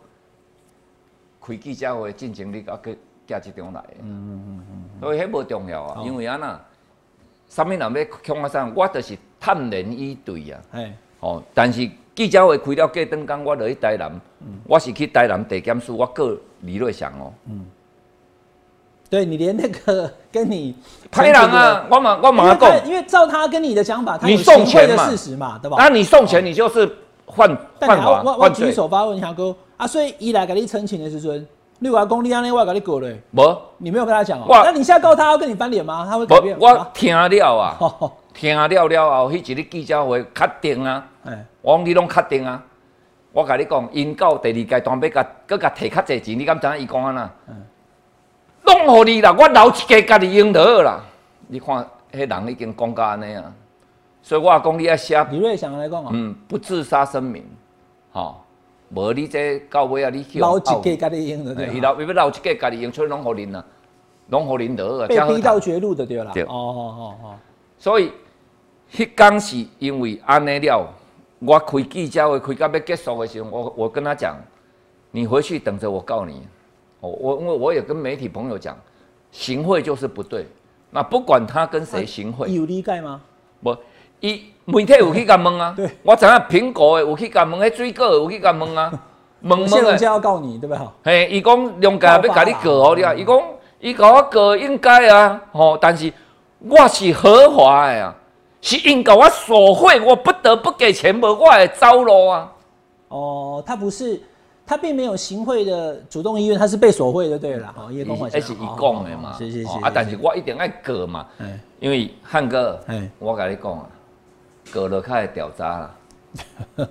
[1.41, 3.85] 开记者会进行你啊去寄一张来。
[4.01, 5.01] 嗯嗯嗯嗯。
[5.01, 6.61] 所以迄无重要啊，因为安那。
[7.55, 10.59] 啥物人要向我上，我就是探人以对啊。
[10.73, 14.11] 哎，哦，但是记者会开了过灯工，我落去台南，
[14.65, 16.31] 我是去台南地检署，我告
[16.63, 17.31] 李瑞祥哦。
[17.51, 17.67] 嗯，
[19.11, 20.75] 对你连那个跟你
[21.13, 25.77] 拍人啊，我嘛我嘛讲，因为照他跟你的讲法，他你送钱的事实嘛，对吧？
[25.79, 26.91] 那你送钱，你就是
[27.27, 27.47] 换
[27.79, 31.47] 犯法我我举手发问下哥啊，所以伊来给你澄清的时阵。
[31.83, 33.21] 六万公里安尼，我甲你过嘞。
[33.33, 34.47] 无，你没有跟他讲哦。
[34.65, 36.07] 那你现在告他要跟你翻脸吗？
[36.09, 36.57] 他会改变？
[36.59, 37.23] 我听了
[37.59, 37.77] 啊，
[38.33, 41.05] 听了了后，迄一日记者会确定啊。
[41.25, 42.63] 哎，我讲你拢确定啊。
[43.33, 47.31] 我甲你讲，因到第二阶段要甲，搁甲摕较济钱，你敢知影伊讲安那？
[47.49, 47.55] 嗯。
[48.65, 51.01] 拢互你啦，我留一家家己用就好啦。
[51.49, 53.53] 你看，迄人已经讲到安尼啊。
[54.23, 55.21] 所以我讲你要写。
[55.31, 56.11] 李瑞祥来讲啊。
[56.13, 57.45] 嗯，不自杀声明，
[58.13, 58.42] 吼。
[58.95, 61.69] 无你这到尾啊，你去捞一家家己用的对。
[61.75, 63.65] 伊捞，伊要捞一家家己用，出拢互恁啊，
[64.29, 65.07] 拢互恁得啊。
[65.09, 66.31] 被逼到绝路的对啦。
[66.35, 66.43] 对。
[66.43, 67.35] 哦哦哦哦。
[67.79, 68.13] 所以，
[68.93, 70.87] 迄天是因为安尼了，
[71.39, 74.37] 我开记者会开到要结束的时候，我我跟他讲，
[75.11, 76.47] 你回去等着我告你。
[77.01, 78.77] 哦，我因为我也跟媒体朋友讲，
[79.31, 80.47] 行贿就是不对。
[80.91, 83.23] 那不管他跟谁行贿，有理解吗？
[83.63, 83.75] 不，
[84.23, 85.75] 伊媒体有去甲问啊。
[85.77, 88.91] 对，我知影苹果的有去甲问，迄水果的有去甲问啊。
[89.43, 89.99] 问问的。
[89.99, 90.87] 现要告你，对不对？
[91.05, 93.43] 嘿，伊讲梁家要甲你告哦，你啊，伊讲
[93.81, 96.13] 伊甲我告应该啊，吼，但是
[96.61, 98.15] 我是合法的啊。
[98.61, 102.53] 是因甲我索贿，我不得不给钱，无我会走路啊。
[103.09, 104.23] 哦，他不是，
[104.65, 107.75] 他并没有行贿的主动意愿，他是被索贿的，对啦。
[107.77, 109.35] 哦，叶公，那是伊讲的嘛。
[109.37, 109.79] 是是是。
[109.81, 111.27] 啊，但是我一定爱过嘛。
[111.81, 112.79] 因为汉哥，
[113.19, 113.85] 我跟你讲啊，
[114.73, 115.95] 过了开调查啦。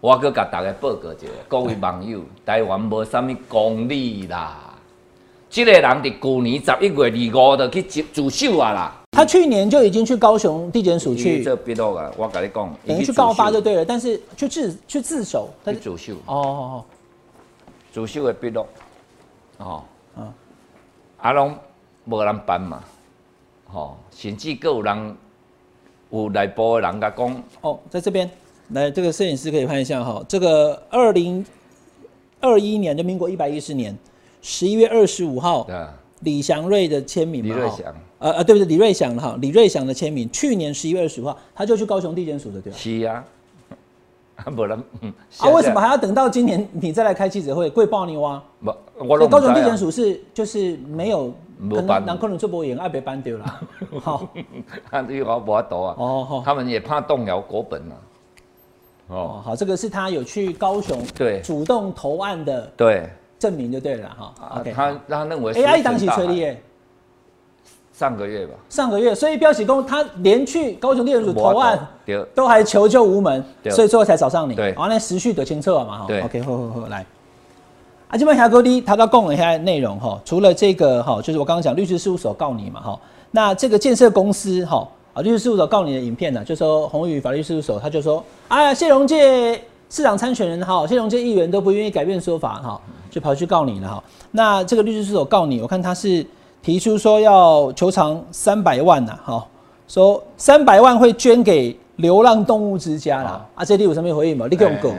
[0.00, 4.74] 我阁甲大家报告一下，各位网友，台湾无啥物公理啦。
[5.48, 8.92] 这个人伫去年十一月二五就去自自首啊啦。
[9.12, 16.14] 他去年就已经去高雄地检署去，这笔录啊，我跟你讲，等于去告发就对了，但是去自去自首，去自首。
[16.26, 16.84] 哦哦哦，
[17.92, 18.66] 自首的笔录，
[19.58, 19.84] 哦，
[20.16, 20.32] 嗯，
[21.18, 21.56] 阿龙
[22.06, 22.82] 无人办嘛，
[23.72, 25.16] 哦，甚至有人
[26.22, 28.30] 有内部的人甲讲，哦，在这边，
[28.70, 31.44] 来这个摄影师可以看一下哈，这个二零
[32.40, 33.96] 二一年就民国一百一十年
[34.40, 35.66] 十一月二十五号，
[36.20, 37.94] 李祥瑞的签名嘛，李瑞祥。
[38.20, 38.66] 呃呃，对不对？
[38.66, 42.78] 李瑞祥哈，李瑞祥的签名，去年十一月二十五号，他就去高雄地检署的，对吧？
[42.78, 43.24] 是啊，
[44.56, 44.78] 不能。
[45.38, 47.68] 啊，为什么还要等到今年你再来开记者会？
[47.68, 48.42] 贵爆你哇！
[48.64, 48.72] 不，
[49.04, 53.60] 我高雄地检署是就是没有，可能南可能做无用爱被搬丢了。
[54.00, 54.28] 好，
[54.90, 55.94] 他这个啊。
[55.98, 57.94] 哦，他们也怕动摇国本啊。
[59.08, 64.58] 哦，好，这个是他有去高雄对主动投案的对证明就对了哈。
[64.60, 66.62] OK，他他认为 AI 当起崔立耶。
[67.92, 71.78] 上个月吧，上个月，所以标喜公他连去高雄地检署投案，
[72.34, 74.54] 都还求救无门，所以最后才找上你。
[74.56, 76.04] 对，然后那时序得清澈嘛，哈。
[76.08, 77.06] 对，OK，好好好，来。
[78.14, 83.00] 啊，这边霞哥弟他刚供了一下内容哈，除了这个哈，就是我刚刚讲律师事务所告你嘛，哈，
[83.32, 94.04] 那这个建设公司哈，啊，律师事务所告你的影片呢，就说宏宇法律事务所，他就说，哎，谢荣介市长参选人哈，谢荣介议员都不愿意改变说法哈，就跑去告你了哈。
[94.30, 96.24] 那这个律师事务所告你，我看他是。
[96.62, 99.46] 提出说要求偿三百万呐，哈，
[99.86, 103.46] 说三百万会捐给流浪动物之家啦。
[103.54, 104.46] 啊，这里有什面回应吗？
[104.50, 104.90] 你给我讲。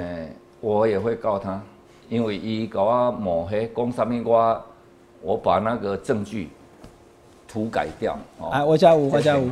[0.62, 1.60] 我也会告他，
[2.10, 4.64] 因为伊搞我抹黑，讲啥物我
[5.22, 6.50] 我把那个证据
[7.48, 8.18] 涂改掉。
[8.52, 9.50] 哎，我加五，我加五。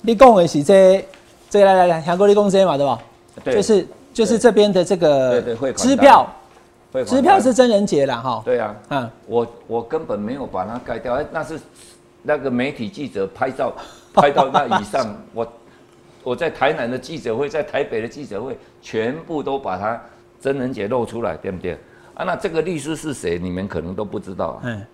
[0.00, 1.04] 你讲的是这
[1.50, 2.98] 这来来来，韩国你公司嘛，对吧？
[3.44, 3.54] 对。
[3.54, 5.40] 就是就是这边的这个
[5.72, 6.26] 支票。
[7.06, 11.58] 支票是真人节了哈，对啊，嗯，我我根本没有把它盖掉，那是
[12.20, 13.72] 那个媒体记者拍照
[14.12, 15.52] 拍到那以上，我
[16.22, 19.98] 我在台南的记者会，在台北的记者会，全部都把它
[20.42, 21.78] 真人节露出来，对不对？
[22.12, 23.38] 啊，那这个律师是谁？
[23.38, 24.60] 你们可能都不知道。
[24.64, 24.84] 嗯，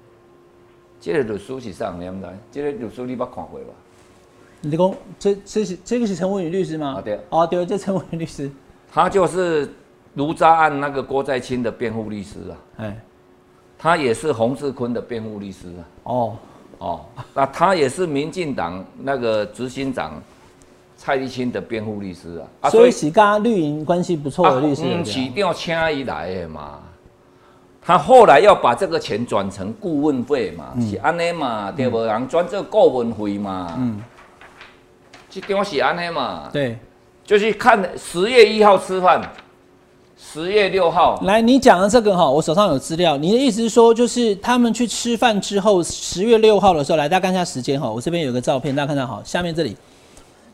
[1.00, 3.72] 这个律师是上年来，这个律师你捌看过吧？
[4.60, 6.96] 你讲这这是这个是陈文宇律师吗？
[6.98, 8.48] 啊对，哦对，这陈文宇律师，
[8.92, 9.68] 他就是。
[10.14, 13.00] 卢渣案那个郭在清的辩护律师啊，哎，
[13.78, 15.80] 他也是洪志坤的辩护律师啊。
[16.04, 16.36] 哦
[16.78, 20.20] 哦，那他也是民进党那个执行长
[20.98, 22.68] 蔡立青的辩护律师啊。
[22.68, 24.82] 所以是跟绿营关系不错的律师。
[24.84, 26.80] 嗯，起调请伊来的嘛。
[27.80, 31.72] 他后来要把这个钱转成顾问费嘛，是安尼嘛？
[31.72, 32.02] 对不？
[32.02, 33.74] 人转这顾问费嘛。
[33.78, 34.02] 嗯，
[35.30, 36.50] 这张是安尼嘛？
[36.52, 36.78] 对，
[37.24, 39.22] 就是看十月一号吃饭。
[40.20, 43.16] 十月六号，来，你讲的这个哈，我手上有资料。
[43.16, 47.88] 你的意思是说，就是他们去吃饭之后，十月六号的时候，来大家看一下时间哈。
[47.88, 49.76] 我这边有个照片，大家看到哈，下面这里，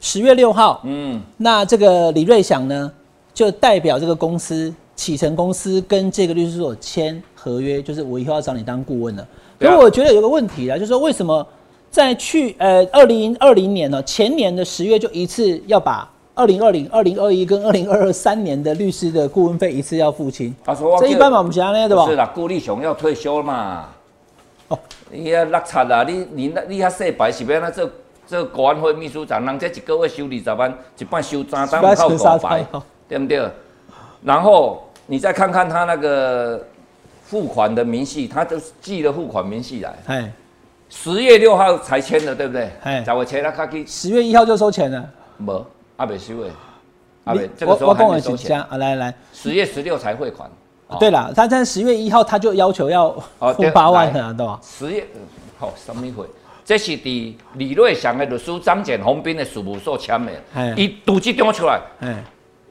[0.04, 2.92] 十月六号，嗯，那这个李瑞祥呢，
[3.32, 9.26] 就代表这个公司启程公司跟这个律师所签合约，就是我以后要找你当顾问了。
[9.58, 11.44] 可我觉得有个问题啊，就是说为什么
[11.90, 16.06] 在去呃二零二零年呢，前年的十月就一次要把。
[16.36, 20.52] 二零二零、二零二一跟二零二二三年的律师的顾问费一次要付清。
[20.64, 22.04] 他说这一般嘛，我们讲呢，对吧？
[22.06, 23.88] 是啦，顾立雄要退休了嘛。
[24.66, 24.76] 哦，
[25.12, 27.88] 你啊落差啦，你你那你遐细白是要那做
[28.26, 32.64] 做国安会秘书长，人家一个月收二十万，一半收三单靠口白，
[33.08, 33.50] 对不对？
[34.22, 36.64] 然后你再看看他那个
[37.24, 39.94] 付款的明细，他都寄了付款明细来。
[40.06, 40.32] 哎，
[40.88, 42.70] 十月六号才签的，对不对？
[42.82, 43.86] 哎，找我签了卡去。
[43.86, 45.10] 十月一号就收钱了。
[45.36, 45.66] 没。
[45.96, 46.50] 阿北收诶，
[47.22, 48.76] 阿北这个时候还没收钱啊！
[48.78, 50.50] 来来，十月十六才汇款。
[50.98, 53.10] 对了，他在十月一号他就要求要
[53.54, 54.58] 付八万了，对吧？
[54.60, 55.06] 十月
[55.56, 56.26] 好什么会？
[56.64, 60.32] 这是伫李瑞祥的律师张简宏斌的事务所签的，
[60.76, 61.78] 伊拄即张出来，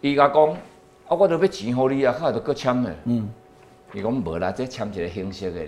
[0.02, 0.58] 伊甲讲，啊，
[1.10, 2.96] 我都要钱互你啊，较就搁签的。
[3.06, 3.30] 嗯，
[3.94, 5.68] 伊讲无啦，这签一个形式的尔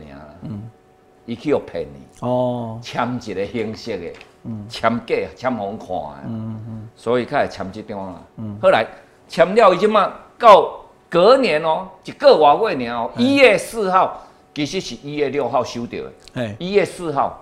[1.27, 2.27] 伊去互骗你。
[2.27, 6.23] 哦，签一个形式的，嗯，签假，签互看的。
[6.27, 6.89] 嗯嗯。
[6.95, 8.21] 所以开始签即张啦。
[8.37, 8.57] 嗯。
[8.59, 8.87] 后来
[9.27, 16.13] 签了，伊即嘛到隔年哦，一个外月年哦，一月四号，其实是一月六号收到的。
[16.33, 17.39] 哎，一月四号。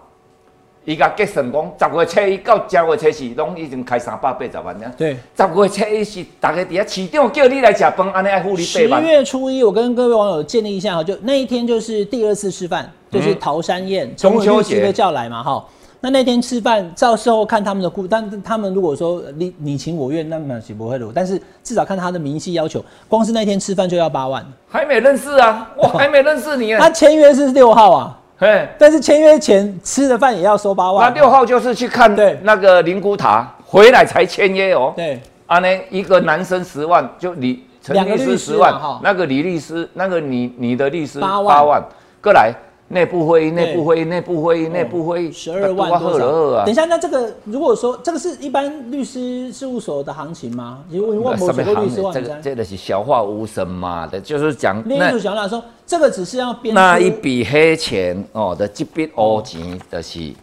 [0.86, 4.92] 伊甲计算讲，十月初一到十月初四，拢已经开三百八十万了。
[4.98, 15.66] 对，十月初一是大家伫遐市场叫你来食饭，安尼爱付你十月初一，我跟各位网友建立一下哈，就那一天就是第二次吃饭，就是桃山宴，中秋节被叫来嘛哈。
[16.02, 21.08] 那那天吃饭，到时候看他们的故，但他们如果说你你情我愿，那么是不会的。
[21.16, 24.46] 但是至少看他的明细要求，光是那天吃饭就要八万。
[24.68, 26.74] 还没认识啊，我还没认识你。
[26.74, 28.20] 他签约是六号啊。
[28.40, 31.08] 对，但是签约前吃的饭也要收八万。
[31.08, 34.94] 那六号就是去看对那个灵谷塔，回来才签约哦。
[34.96, 41.84] 对，啊呢，一个男生十万，就李陈律师十万，那个李律师，那个你你的律师八万，
[42.22, 42.54] 过来。
[42.94, 46.64] 内部会议，内部会议，内部会议，内部会议，十二万多少？
[46.64, 50.84] 等一下，那这个如果说这个是一般律师事务所的行情吗？
[50.90, 54.82] 因为万某许多律师这个，这个是消化无声嘛的，就是讲。
[54.86, 60.34] 那就想说，这个只是要编那一笔黑钱哦的这笔黑钱，就是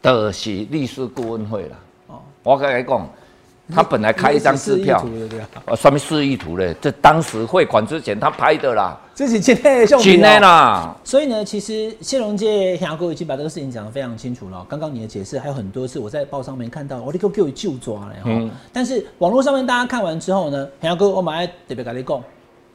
[0.00, 1.76] 的是律师顾问费了。
[2.06, 3.08] 哦，我跟你讲。
[3.74, 5.04] 他本来开一张支票，
[5.66, 10.96] 呃，上面示意图嘞，这当时汇款之前他拍的啦，这是今天的今天啦。
[11.04, 14.64] 所以呢，其实谢龙介杨哥已经把这个事情讲得非常清楚了。
[14.68, 18.50] 刚刚你的解释还有很多次，我在报上面看到，我立刻给我就抓了嗯。
[18.72, 22.22] 但是网络上面大家看完之后呢，杨哥我马上特别跟你讲。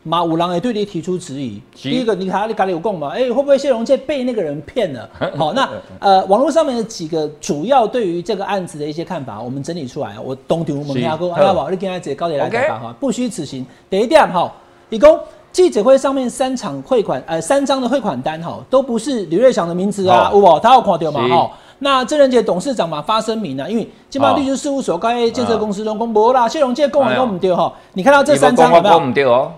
[0.08, 1.62] 马五郎也对你提出质疑。
[1.74, 3.10] 第一个，你看你咖喱有供吗？
[3.14, 5.10] 哎，会不会谢荣介被那个人骗了？
[5.38, 10.16] 好，那 呃，网络上面的几个主要对于这个案子的一些看法，我们整理出来。
[10.24, 13.66] 我东丢蒙牙哥，阿拉宝，你跟他姐高铁来讲哈，不虚此行。
[13.90, 14.52] 第一点哈，
[14.90, 15.20] 李工
[15.52, 21.52] 记者会上面三场汇款，呃，三张的汇款单哈，都不是李瑞祥的名字啊，有他有看到嘛哈？
[21.80, 28.90] 那郑仁杰董事长嘛发声明啊，因为金茂律师事务所该建设公司中公布啦，谢荣介供完都唔对哈，你看到这三张有没
[29.22, 29.52] 有？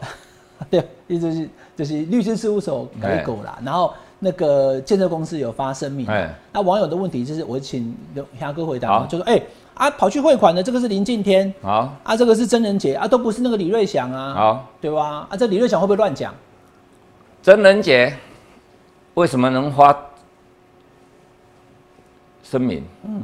[0.70, 6.06] 对，意思是就是律师事务所改狗啦，然后那个建设公司有发声明。
[6.08, 7.96] 哎，那网友的问题就是，我请
[8.38, 9.42] 霞哥回答，就说：哎
[9.76, 15.26] 啊，跑去汇款的这个是林敬天，好啊，这个是曾仁杰啊，都不是那个李瑞祥啊，好，对吧？
[15.30, 16.36] 啊，这李瑞祥会不会乱讲？
[17.42, 18.14] 曾仁杰
[19.14, 19.98] 为什么能发
[22.44, 22.84] 声明？
[23.06, 23.24] 嗯，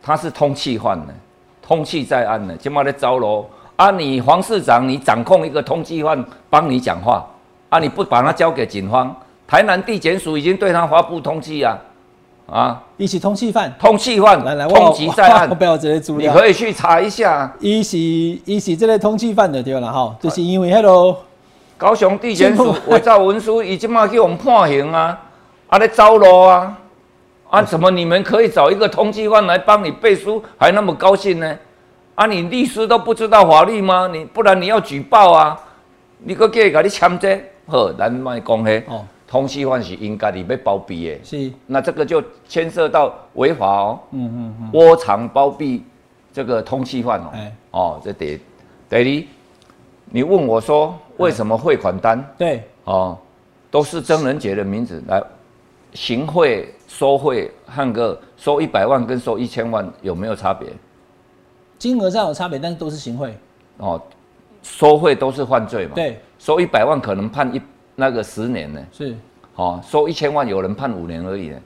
[0.00, 1.12] 他是通气犯的，
[1.60, 3.44] 通气在案的，今嘛在招楼。
[3.80, 7.26] 啊，你黄市长，你掌控一个通缉犯帮你讲话，
[7.70, 9.10] 啊，你不把他交给警方，
[9.46, 11.78] 台南地检署已经对他发布通缉啊，
[12.46, 21.16] 啊，一起通缉犯，通缉犯，来来，通缉在案，不要这些资料，你可以去查一下，一起一起这类通缉犯的对了哈，就是因为 Hello，
[21.78, 25.18] 高雄地检署伪造文书已经嘛给我们判刑啊，
[25.68, 26.76] 啊，在招楼啊，
[27.48, 31.56] 啊，怎么你们可以找一个通缉犯来帮你背书，还那么高兴呢？
[32.14, 34.08] 啊，你律师都不知道法律吗？
[34.12, 35.58] 你不然你要举报啊！
[36.18, 38.84] 你个叫伊甲你签这，好，咱卖讲嘿。
[38.88, 41.18] 哦，通缉犯是应该你被包庇的。
[41.24, 41.52] 是。
[41.66, 44.00] 那这个就牵涉到违法哦。
[44.10, 44.70] 嗯嗯嗯。
[44.74, 45.82] 窝藏包庇
[46.30, 47.30] 这个通缉犯哦。
[47.32, 47.56] 哎。
[47.70, 48.38] 哦，这得
[48.88, 49.28] 得你，
[50.06, 52.22] 你问我说为什么汇款单？
[52.36, 52.62] 对。
[52.84, 53.16] 哦，
[53.70, 55.22] 都是曾仁杰的名字来
[55.94, 60.68] 行贿收贿，汉哥收一百万跟收一千万有没有差别？
[61.80, 63.34] 金额上有差别，但是都是行贿
[63.78, 63.98] 哦，
[64.62, 65.94] 收贿都是犯罪嘛？
[65.94, 67.60] 对，收一百万可能判一
[67.96, 69.16] 那个十年呢，是，
[69.54, 71.58] 哦，收一千万有人判五年而已呢，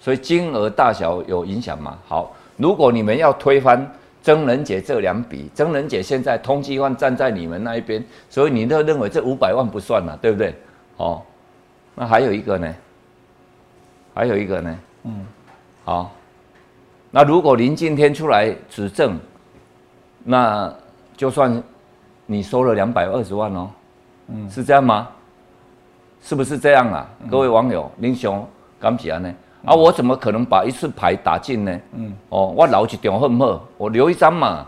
[0.00, 1.96] 所以金额大小有影响嘛？
[2.08, 3.88] 好，如果你们要推翻
[4.22, 10.52] 曾仁杰这两笔，曾仁杰现在通缉犯站在你们那一边，所以你都认为这五百万不算了，对不对？
[10.96, 11.22] 哦，
[11.94, 12.74] 那还有一个呢，
[14.12, 15.24] 还有一个呢，嗯，
[15.84, 16.10] 好。
[17.10, 19.18] 那如果林今天出来指证，
[20.24, 20.72] 那
[21.16, 21.62] 就算
[22.26, 23.70] 你收了两百二十万哦，
[24.28, 25.08] 嗯，是这样吗？
[26.20, 27.08] 是不是这样啊？
[27.30, 28.46] 各位网友，林雄
[28.78, 29.34] 敢不呢？
[29.64, 31.80] 啊，我怎么可能把一次牌打进呢？
[31.94, 33.64] 嗯，哦，我留一张好不好？
[33.76, 34.66] 我留一张嘛，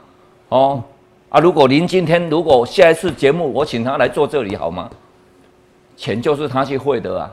[0.48, 0.82] 哦，
[1.28, 4.88] 啊，如果林今天如果下一次节目我请他来做这里好吗？
[5.96, 7.30] 钱就是他去汇的啊，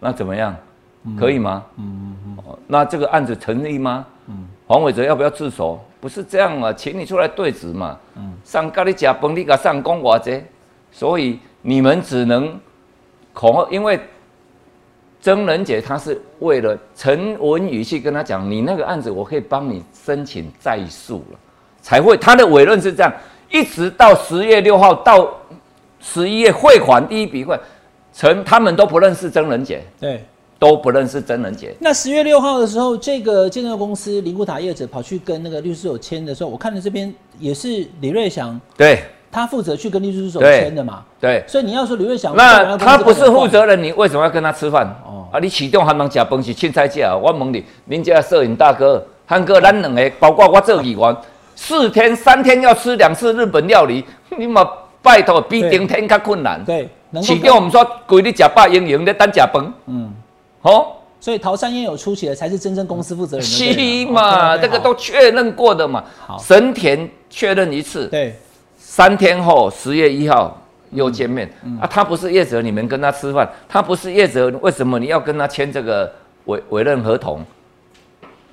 [0.00, 0.56] 那怎么样？
[1.18, 1.64] 可以吗？
[1.76, 2.58] 嗯嗯嗯。
[2.66, 4.06] 那这个案子成立吗？
[4.26, 4.46] 嗯。
[4.66, 5.78] 黄伟哲要不要自首？
[6.00, 7.98] 不是这样嘛，请你出来对质嘛。
[8.16, 8.32] 嗯。
[8.44, 10.42] 上咖喱甲崩，你甲上公瓦这，
[10.90, 12.58] 所以你们只能
[13.32, 13.98] 恐吓，因为
[15.20, 21.38] 曾仁杰他是为了陈文宇去跟他讲，你那个案子我可以帮你申请再诉了，
[21.80, 23.10] 才会他的委论是这样，
[23.50, 25.30] 一直到十月六号到
[25.98, 27.58] 十一月汇款第一笔汇，
[28.12, 30.22] 陈他们都不认识曾仁杰，对，
[30.58, 31.74] 都不认识真人杰。
[31.80, 41.44] 那十月六号的时候，这个建设公司林古塔业者跑去跟那个律师所签的时候，我看了这边也是李瑞祥，对，他负责去跟律师所签的嘛，对。
[41.46, 44.86] 所以你要说李瑞祥，那他不是负责人，你为什么要跟他吃饭？
[45.04, 47.16] 哦，啊，你启动还能假崩是凊彩吃啊？
[47.16, 49.04] 我问你，您家摄影大哥。
[49.26, 51.16] 汉哥，咱两个，包括我这议员，
[51.56, 54.04] 四天三天要吃两次日本料理，
[54.36, 54.62] 你嘛
[55.00, 56.62] 拜托比顶天较困难。
[56.62, 56.86] 对，
[57.22, 59.72] 启动我们说规日假爸营营的单假崩。
[59.86, 60.12] 嗯，
[60.64, 63.44] 好，所以陶山烟有出席的才是真正公司负责人。
[63.44, 66.02] 是嘛，这个都确认过的嘛。
[66.26, 68.06] 好，神田确认一次。
[68.06, 68.34] 对，
[68.78, 70.58] 三天后十月一号
[70.90, 71.46] 又见面。
[71.78, 76.10] 啊，他不是业者，你们跟他吃饭，他不是业者，为什么你要跟他签这个
[76.46, 77.44] 委委任合同？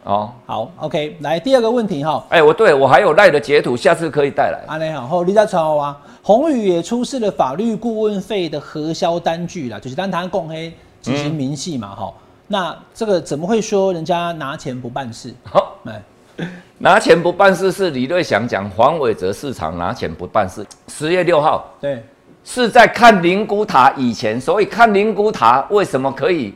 [0.04, 2.26] 哦，好，OK，来第二个问题哈。
[2.28, 4.60] 哎，我对我还有赖的截图，下次可以带来。
[4.68, 5.98] 阿内好，后你再传我啊。
[6.22, 12.14] 宏宇也出示了法律顾问费的核销单据啦，就是单谈共黑执行明细嘛，哈。
[12.48, 15.34] 那这个怎么会说人家拿钱不办事？
[15.44, 16.02] 好，来，
[16.78, 20.66] 拿钱不办事是李瑞祥讲黄伟哲市场拿钱不办事。
[20.88, 22.04] 十月六号，对，
[22.44, 26.54] 是在看灵谷塔以前，所以看灵谷塔为什么可以，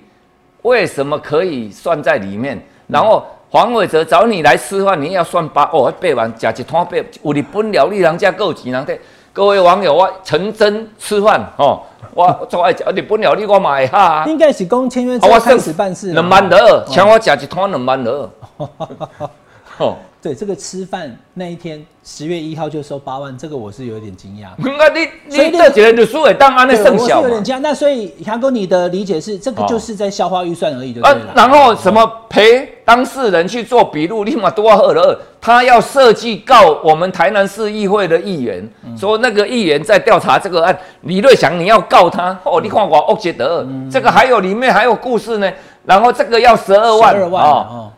[0.62, 3.26] 为什么可以算在里面，然后。
[3.48, 8.98] 黄伟哲找你来吃饭，你要算八哦，八万加一摊八，有日本料理人家够钱人的。
[9.36, 11.82] 各位网友，我成真吃饭哦，
[12.14, 14.24] 我做爱食日本料理，我买哈。
[14.28, 16.14] 应该是讲签约之后开始办事。
[16.14, 18.30] 两万二，请我食一摊两万二。
[19.80, 19.98] 哦。
[20.26, 24.48] 对这个吃饭那一天，十月一号就收八万，这个我是有点惊讶。
[24.58, 27.60] 那你你这几人就输给当安的剩小我是有点惊讶。
[27.60, 31.32] 那所以杨哥，你的理解是，这个就是在消化预算而已，就对了。
[31.36, 38.68] 然后什么陪当事人去做笔录，立马多少二了他要设计告我们台南市议会的议员，
[38.98, 40.76] 说那个议员在调查这个案。
[41.02, 42.60] 李瑞祥，你要告他哦？
[42.60, 45.52] 你看我欧杰德，这个还有里面还有故事呢。
[45.86, 47.92] 然后这个要十二万啊。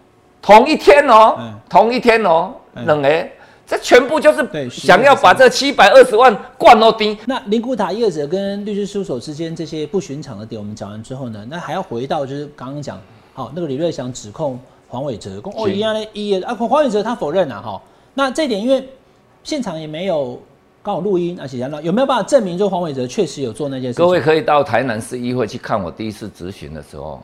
[0.48, 1.38] 同一天哦，
[1.68, 2.54] 同一天哦，
[2.86, 3.30] 冷哎，
[3.66, 7.18] 这全部就是想要把这七百二十万灌到底。
[7.26, 12.98] 那林古塔业者跟律师事务所之间这些不寻常的点，我们讲完之后呢，那还要回到就是刚刚讲，
[13.34, 17.82] 好，那个李瑞祥指控黄伟哲，哦一样的一啊，黄伟哲他否认了哈。
[18.14, 18.88] 那这点因为
[19.44, 20.42] 现场也没有
[20.82, 23.98] 刚好录音，而且有没有办法证明，就黄伟哲确实有做那件事？
[23.98, 27.22] 各位可以到台南市议会去看我第一次咨询的时候。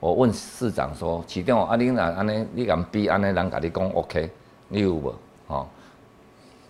[0.00, 4.30] 我问市长说：“市长，啊，你若安尼，你敢比安尼人甲你讲 OK，
[4.68, 5.14] 你有无？
[5.46, 5.68] 吼，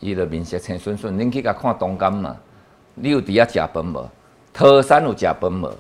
[0.01, 2.37] 伊就面色青顺顺，恁去甲看东干嘛？
[2.97, 4.05] 你有伫遐食饭无？
[4.53, 5.73] 桃山有食饭无？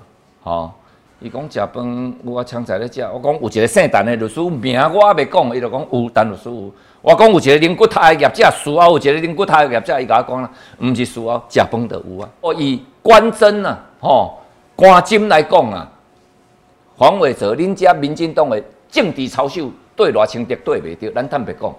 [0.44, 0.70] 吼，
[1.18, 3.01] 伊讲食饭有啊，常在咧食。
[3.12, 6.72] 我讲有一个姓陈的律师，名我还未讲，伊就讲有陈律师有。
[7.03, 12.28] 我讲有一个灵骨塔的业者，需要有一个灵骨塔的业者，伊甲我讲啦，毋是需要食饭就有啊。
[12.42, 14.38] 哦，以官真啊，吼，
[14.76, 15.90] 官真来讲啊。”
[17.01, 21.74] 黄伟哲，恁遮民进党的政治操守对赖清德对袂着，咱坦白讲，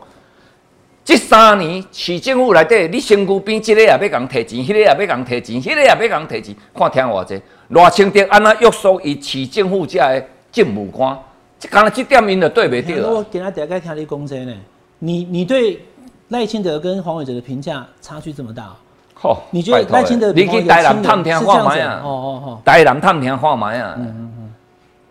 [1.03, 7.39] 即三年市政府内底，你身躯边这个也要共提钱，迄个也要共提钱，迄个也要共提钱，看听偌济。
[7.67, 11.15] 赖清德安那约束伊市政府遮的政务官，
[11.59, 13.07] 这刚才这点因就对袂着。
[13.07, 14.53] 我今仔第一个听你讲这呢，
[14.97, 15.85] 你你对
[16.29, 18.75] 赖清德跟黄伟哲的评价差距这么大？
[19.13, 22.01] 吼，你觉得赖清德你去台南探听看卖啊？
[22.03, 23.93] 哦哦哦，台南探听看卖啊？
[23.99, 24.40] 嗯嗯。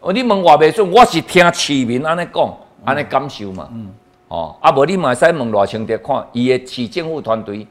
[0.01, 3.69] 哦，你问我袂准，我是听市民安尼讲，安尼感受嘛。
[3.71, 3.91] 嗯。
[4.29, 7.67] 哦，啊无你嘛使问赖清德看，伊的市政府团队，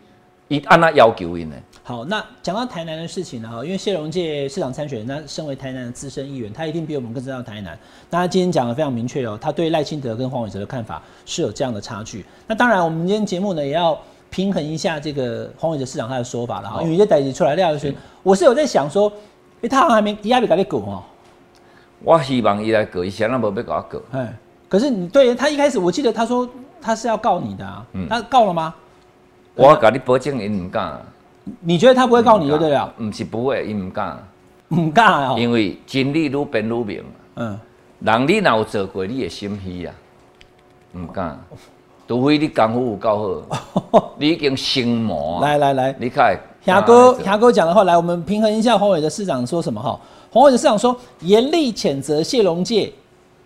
[0.47, 1.55] 伊安那要求因呢？
[1.82, 7.75] 好，那讲到台南的事情呢，哈，因为谢龙介市长参选，那身为台南的资深议员，他一定比我们更知道台南。
[8.11, 12.23] 那他今天讲的非常明确哦，他对赖清德跟黄伟哲的看法是有这样的差距。
[12.45, 13.97] 那当然，我们今天节目呢也要
[14.30, 21.01] 平衡一下这个黄伟哲市长他的说法了哈，因为这代志出来廖就是我是有在想说，因为他好像还没一下没搞你狗哦。
[22.04, 24.00] 我希望伊来告，伊现在无要甲我告。
[24.12, 24.34] 哎，
[24.68, 26.47] 可是你对他一开始，我记得他说
[26.82, 28.74] 他是要告你的啊，嗯他告了吗？
[29.56, 31.00] 我甲你保证，伊唔敢。
[31.62, 32.93] 你觉得他不会告你就对了？
[33.02, 34.18] 唔是不会，伊唔敢。
[34.70, 35.36] 唔敢啊？
[35.38, 37.04] 因为真理愈辩愈明。
[37.36, 37.60] 嗯。
[38.00, 39.93] 人你若有做过，你的心虚啊，
[40.93, 41.38] 唔敢。
[42.08, 43.43] 除非你功夫有够
[43.91, 45.41] 好， 你已经心魔。
[45.41, 46.36] 来来来，你看。
[46.66, 50.00] 霞哥，霞哥讲的话，来，我们平衡一下黄伟的市长说什么哈。
[50.32, 52.91] 黄伟哲市长说，严厉谴责谢龙介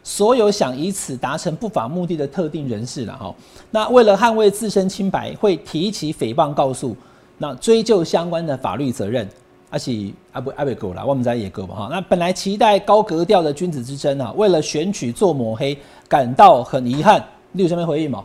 [0.04, 3.34] 所有想以此达成不法目的的特定人士了哈。
[3.72, 6.96] 那为了捍卫自身清白，会提起诽谤告诉，
[7.38, 9.28] 那追究相关的法律责任。
[9.70, 11.88] 而且阿不阿不够了，我们在也够吧哈。
[11.90, 15.76] 那本来期待高格调的君子之争啊，为了选取做抹黑，
[16.08, 17.24] 感到很遗憾。
[17.54, 18.24] 你有什么回应吗？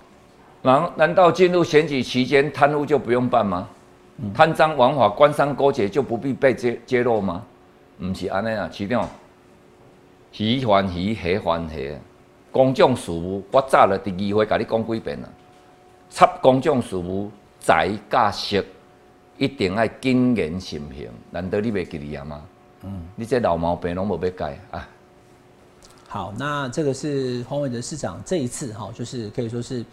[0.60, 3.66] 难难道进入选举期间贪污就不用办吗？
[4.34, 7.42] 贪赃枉法、官商勾结就不必被揭揭露吗？
[7.98, 9.08] 唔是安尼啊，市长，
[10.36, 11.98] 鱼还鱼，虾还虾，
[12.52, 15.28] 公众事务我早了第二回甲你讲几遍啊。
[16.10, 17.30] 插公众事务，
[17.60, 18.64] 财甲色
[19.36, 22.42] 一定要谨言慎行，难道你袂记哩啊吗？
[22.84, 24.88] 嗯，你这老毛病拢无要改啊。
[26.06, 29.84] 好，那这个是黄伟哲市长这一次哈，就是可以说是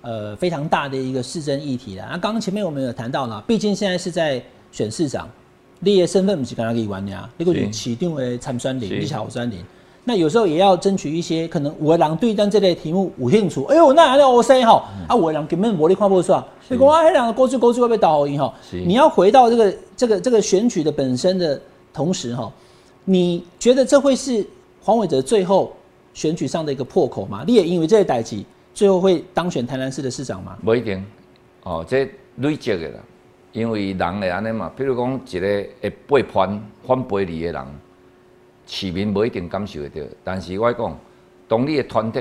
[0.00, 2.08] 呃非常大的一个市政议题了。
[2.10, 4.42] 那刚刚前面我们有谈到了，毕竟现在是在
[4.72, 5.28] 选市长，
[5.80, 9.58] 你的身份不是跟他可以玩呀，你个就起定为参选人，你是候选人。
[10.04, 13.62] 那有时候也要争取一些可能五位郎对战这类题目有兴趣。
[13.64, 16.46] 哎呦，那还要 O C 哈啊，五位郎根本魔力看不出啊。
[16.68, 18.52] 你讲啊，那两个过去过去会被导赢吼。
[18.70, 21.60] 你要回到这个这个这个选举的本身的
[21.92, 22.50] 同时哈，
[23.04, 24.44] 你觉得这会是
[24.82, 25.70] 黄伟哲最后
[26.14, 27.44] 选举上的一个破口吗？
[27.46, 30.56] 你也因为这些代际最后会当选台南市的市长吗？
[30.64, 31.04] 不一定
[31.62, 33.00] 哦，这累积的啦，
[33.52, 34.70] 因为人会安尼嘛。
[34.76, 35.46] 比如讲一个
[35.80, 37.64] 会背叛反背离的人。
[38.66, 40.96] 市民无一定感受得到，但是我讲，
[41.48, 42.20] 当你的团体，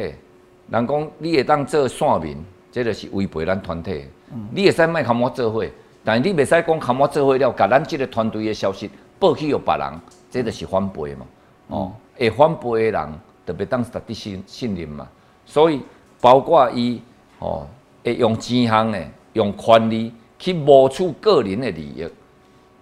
[0.70, 4.06] 人讲你会当做线民，这就是违背咱团体。
[4.52, 5.64] 你会使卖跟我做伙，
[6.04, 9.94] 但是你袂使讲跟我做伙了，甲咱这个团队的消息报去予别人，
[10.32, 11.26] 这就是反背嘛。
[11.68, 13.14] 哦，会反背的人，
[13.46, 15.08] 特别当值得信信任嘛。
[15.46, 15.84] 所以，
[16.20, 17.00] 包括伊
[17.38, 17.68] 哦，
[18.04, 19.00] 会用钱项的，
[19.34, 22.08] 用权力去谋取个人的利益，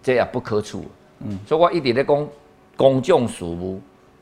[0.01, 0.77] 这也不可取。
[1.19, 2.27] 嗯，所以我一直咧讲。
[2.77, 3.81] 公众事务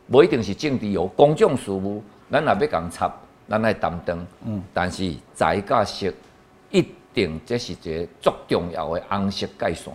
[0.09, 3.13] 不一定是政治哦，公众事务咱也要共插，
[3.49, 4.25] 咱来担当。
[4.45, 6.09] 嗯，但是财甲色
[6.71, 9.93] 一定这是一个足重要的红色界线。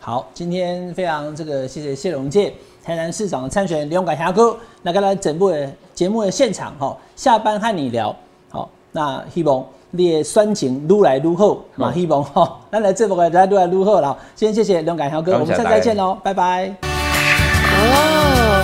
[0.00, 8.12] 好，今天非常这个谢谢谢龙介台南市长的参选李永改侠哥来跟来整部的节目的现场哈，下班和你聊。
[8.48, 14.16] 好，那希望你的酸情愈来愈好，嘛希望吼， 咱来这部大家愈来愈好了。
[14.34, 16.74] 今天谢谢李永改侠哥，我们下次再见喽，拜拜。
[16.82, 18.59] 哦。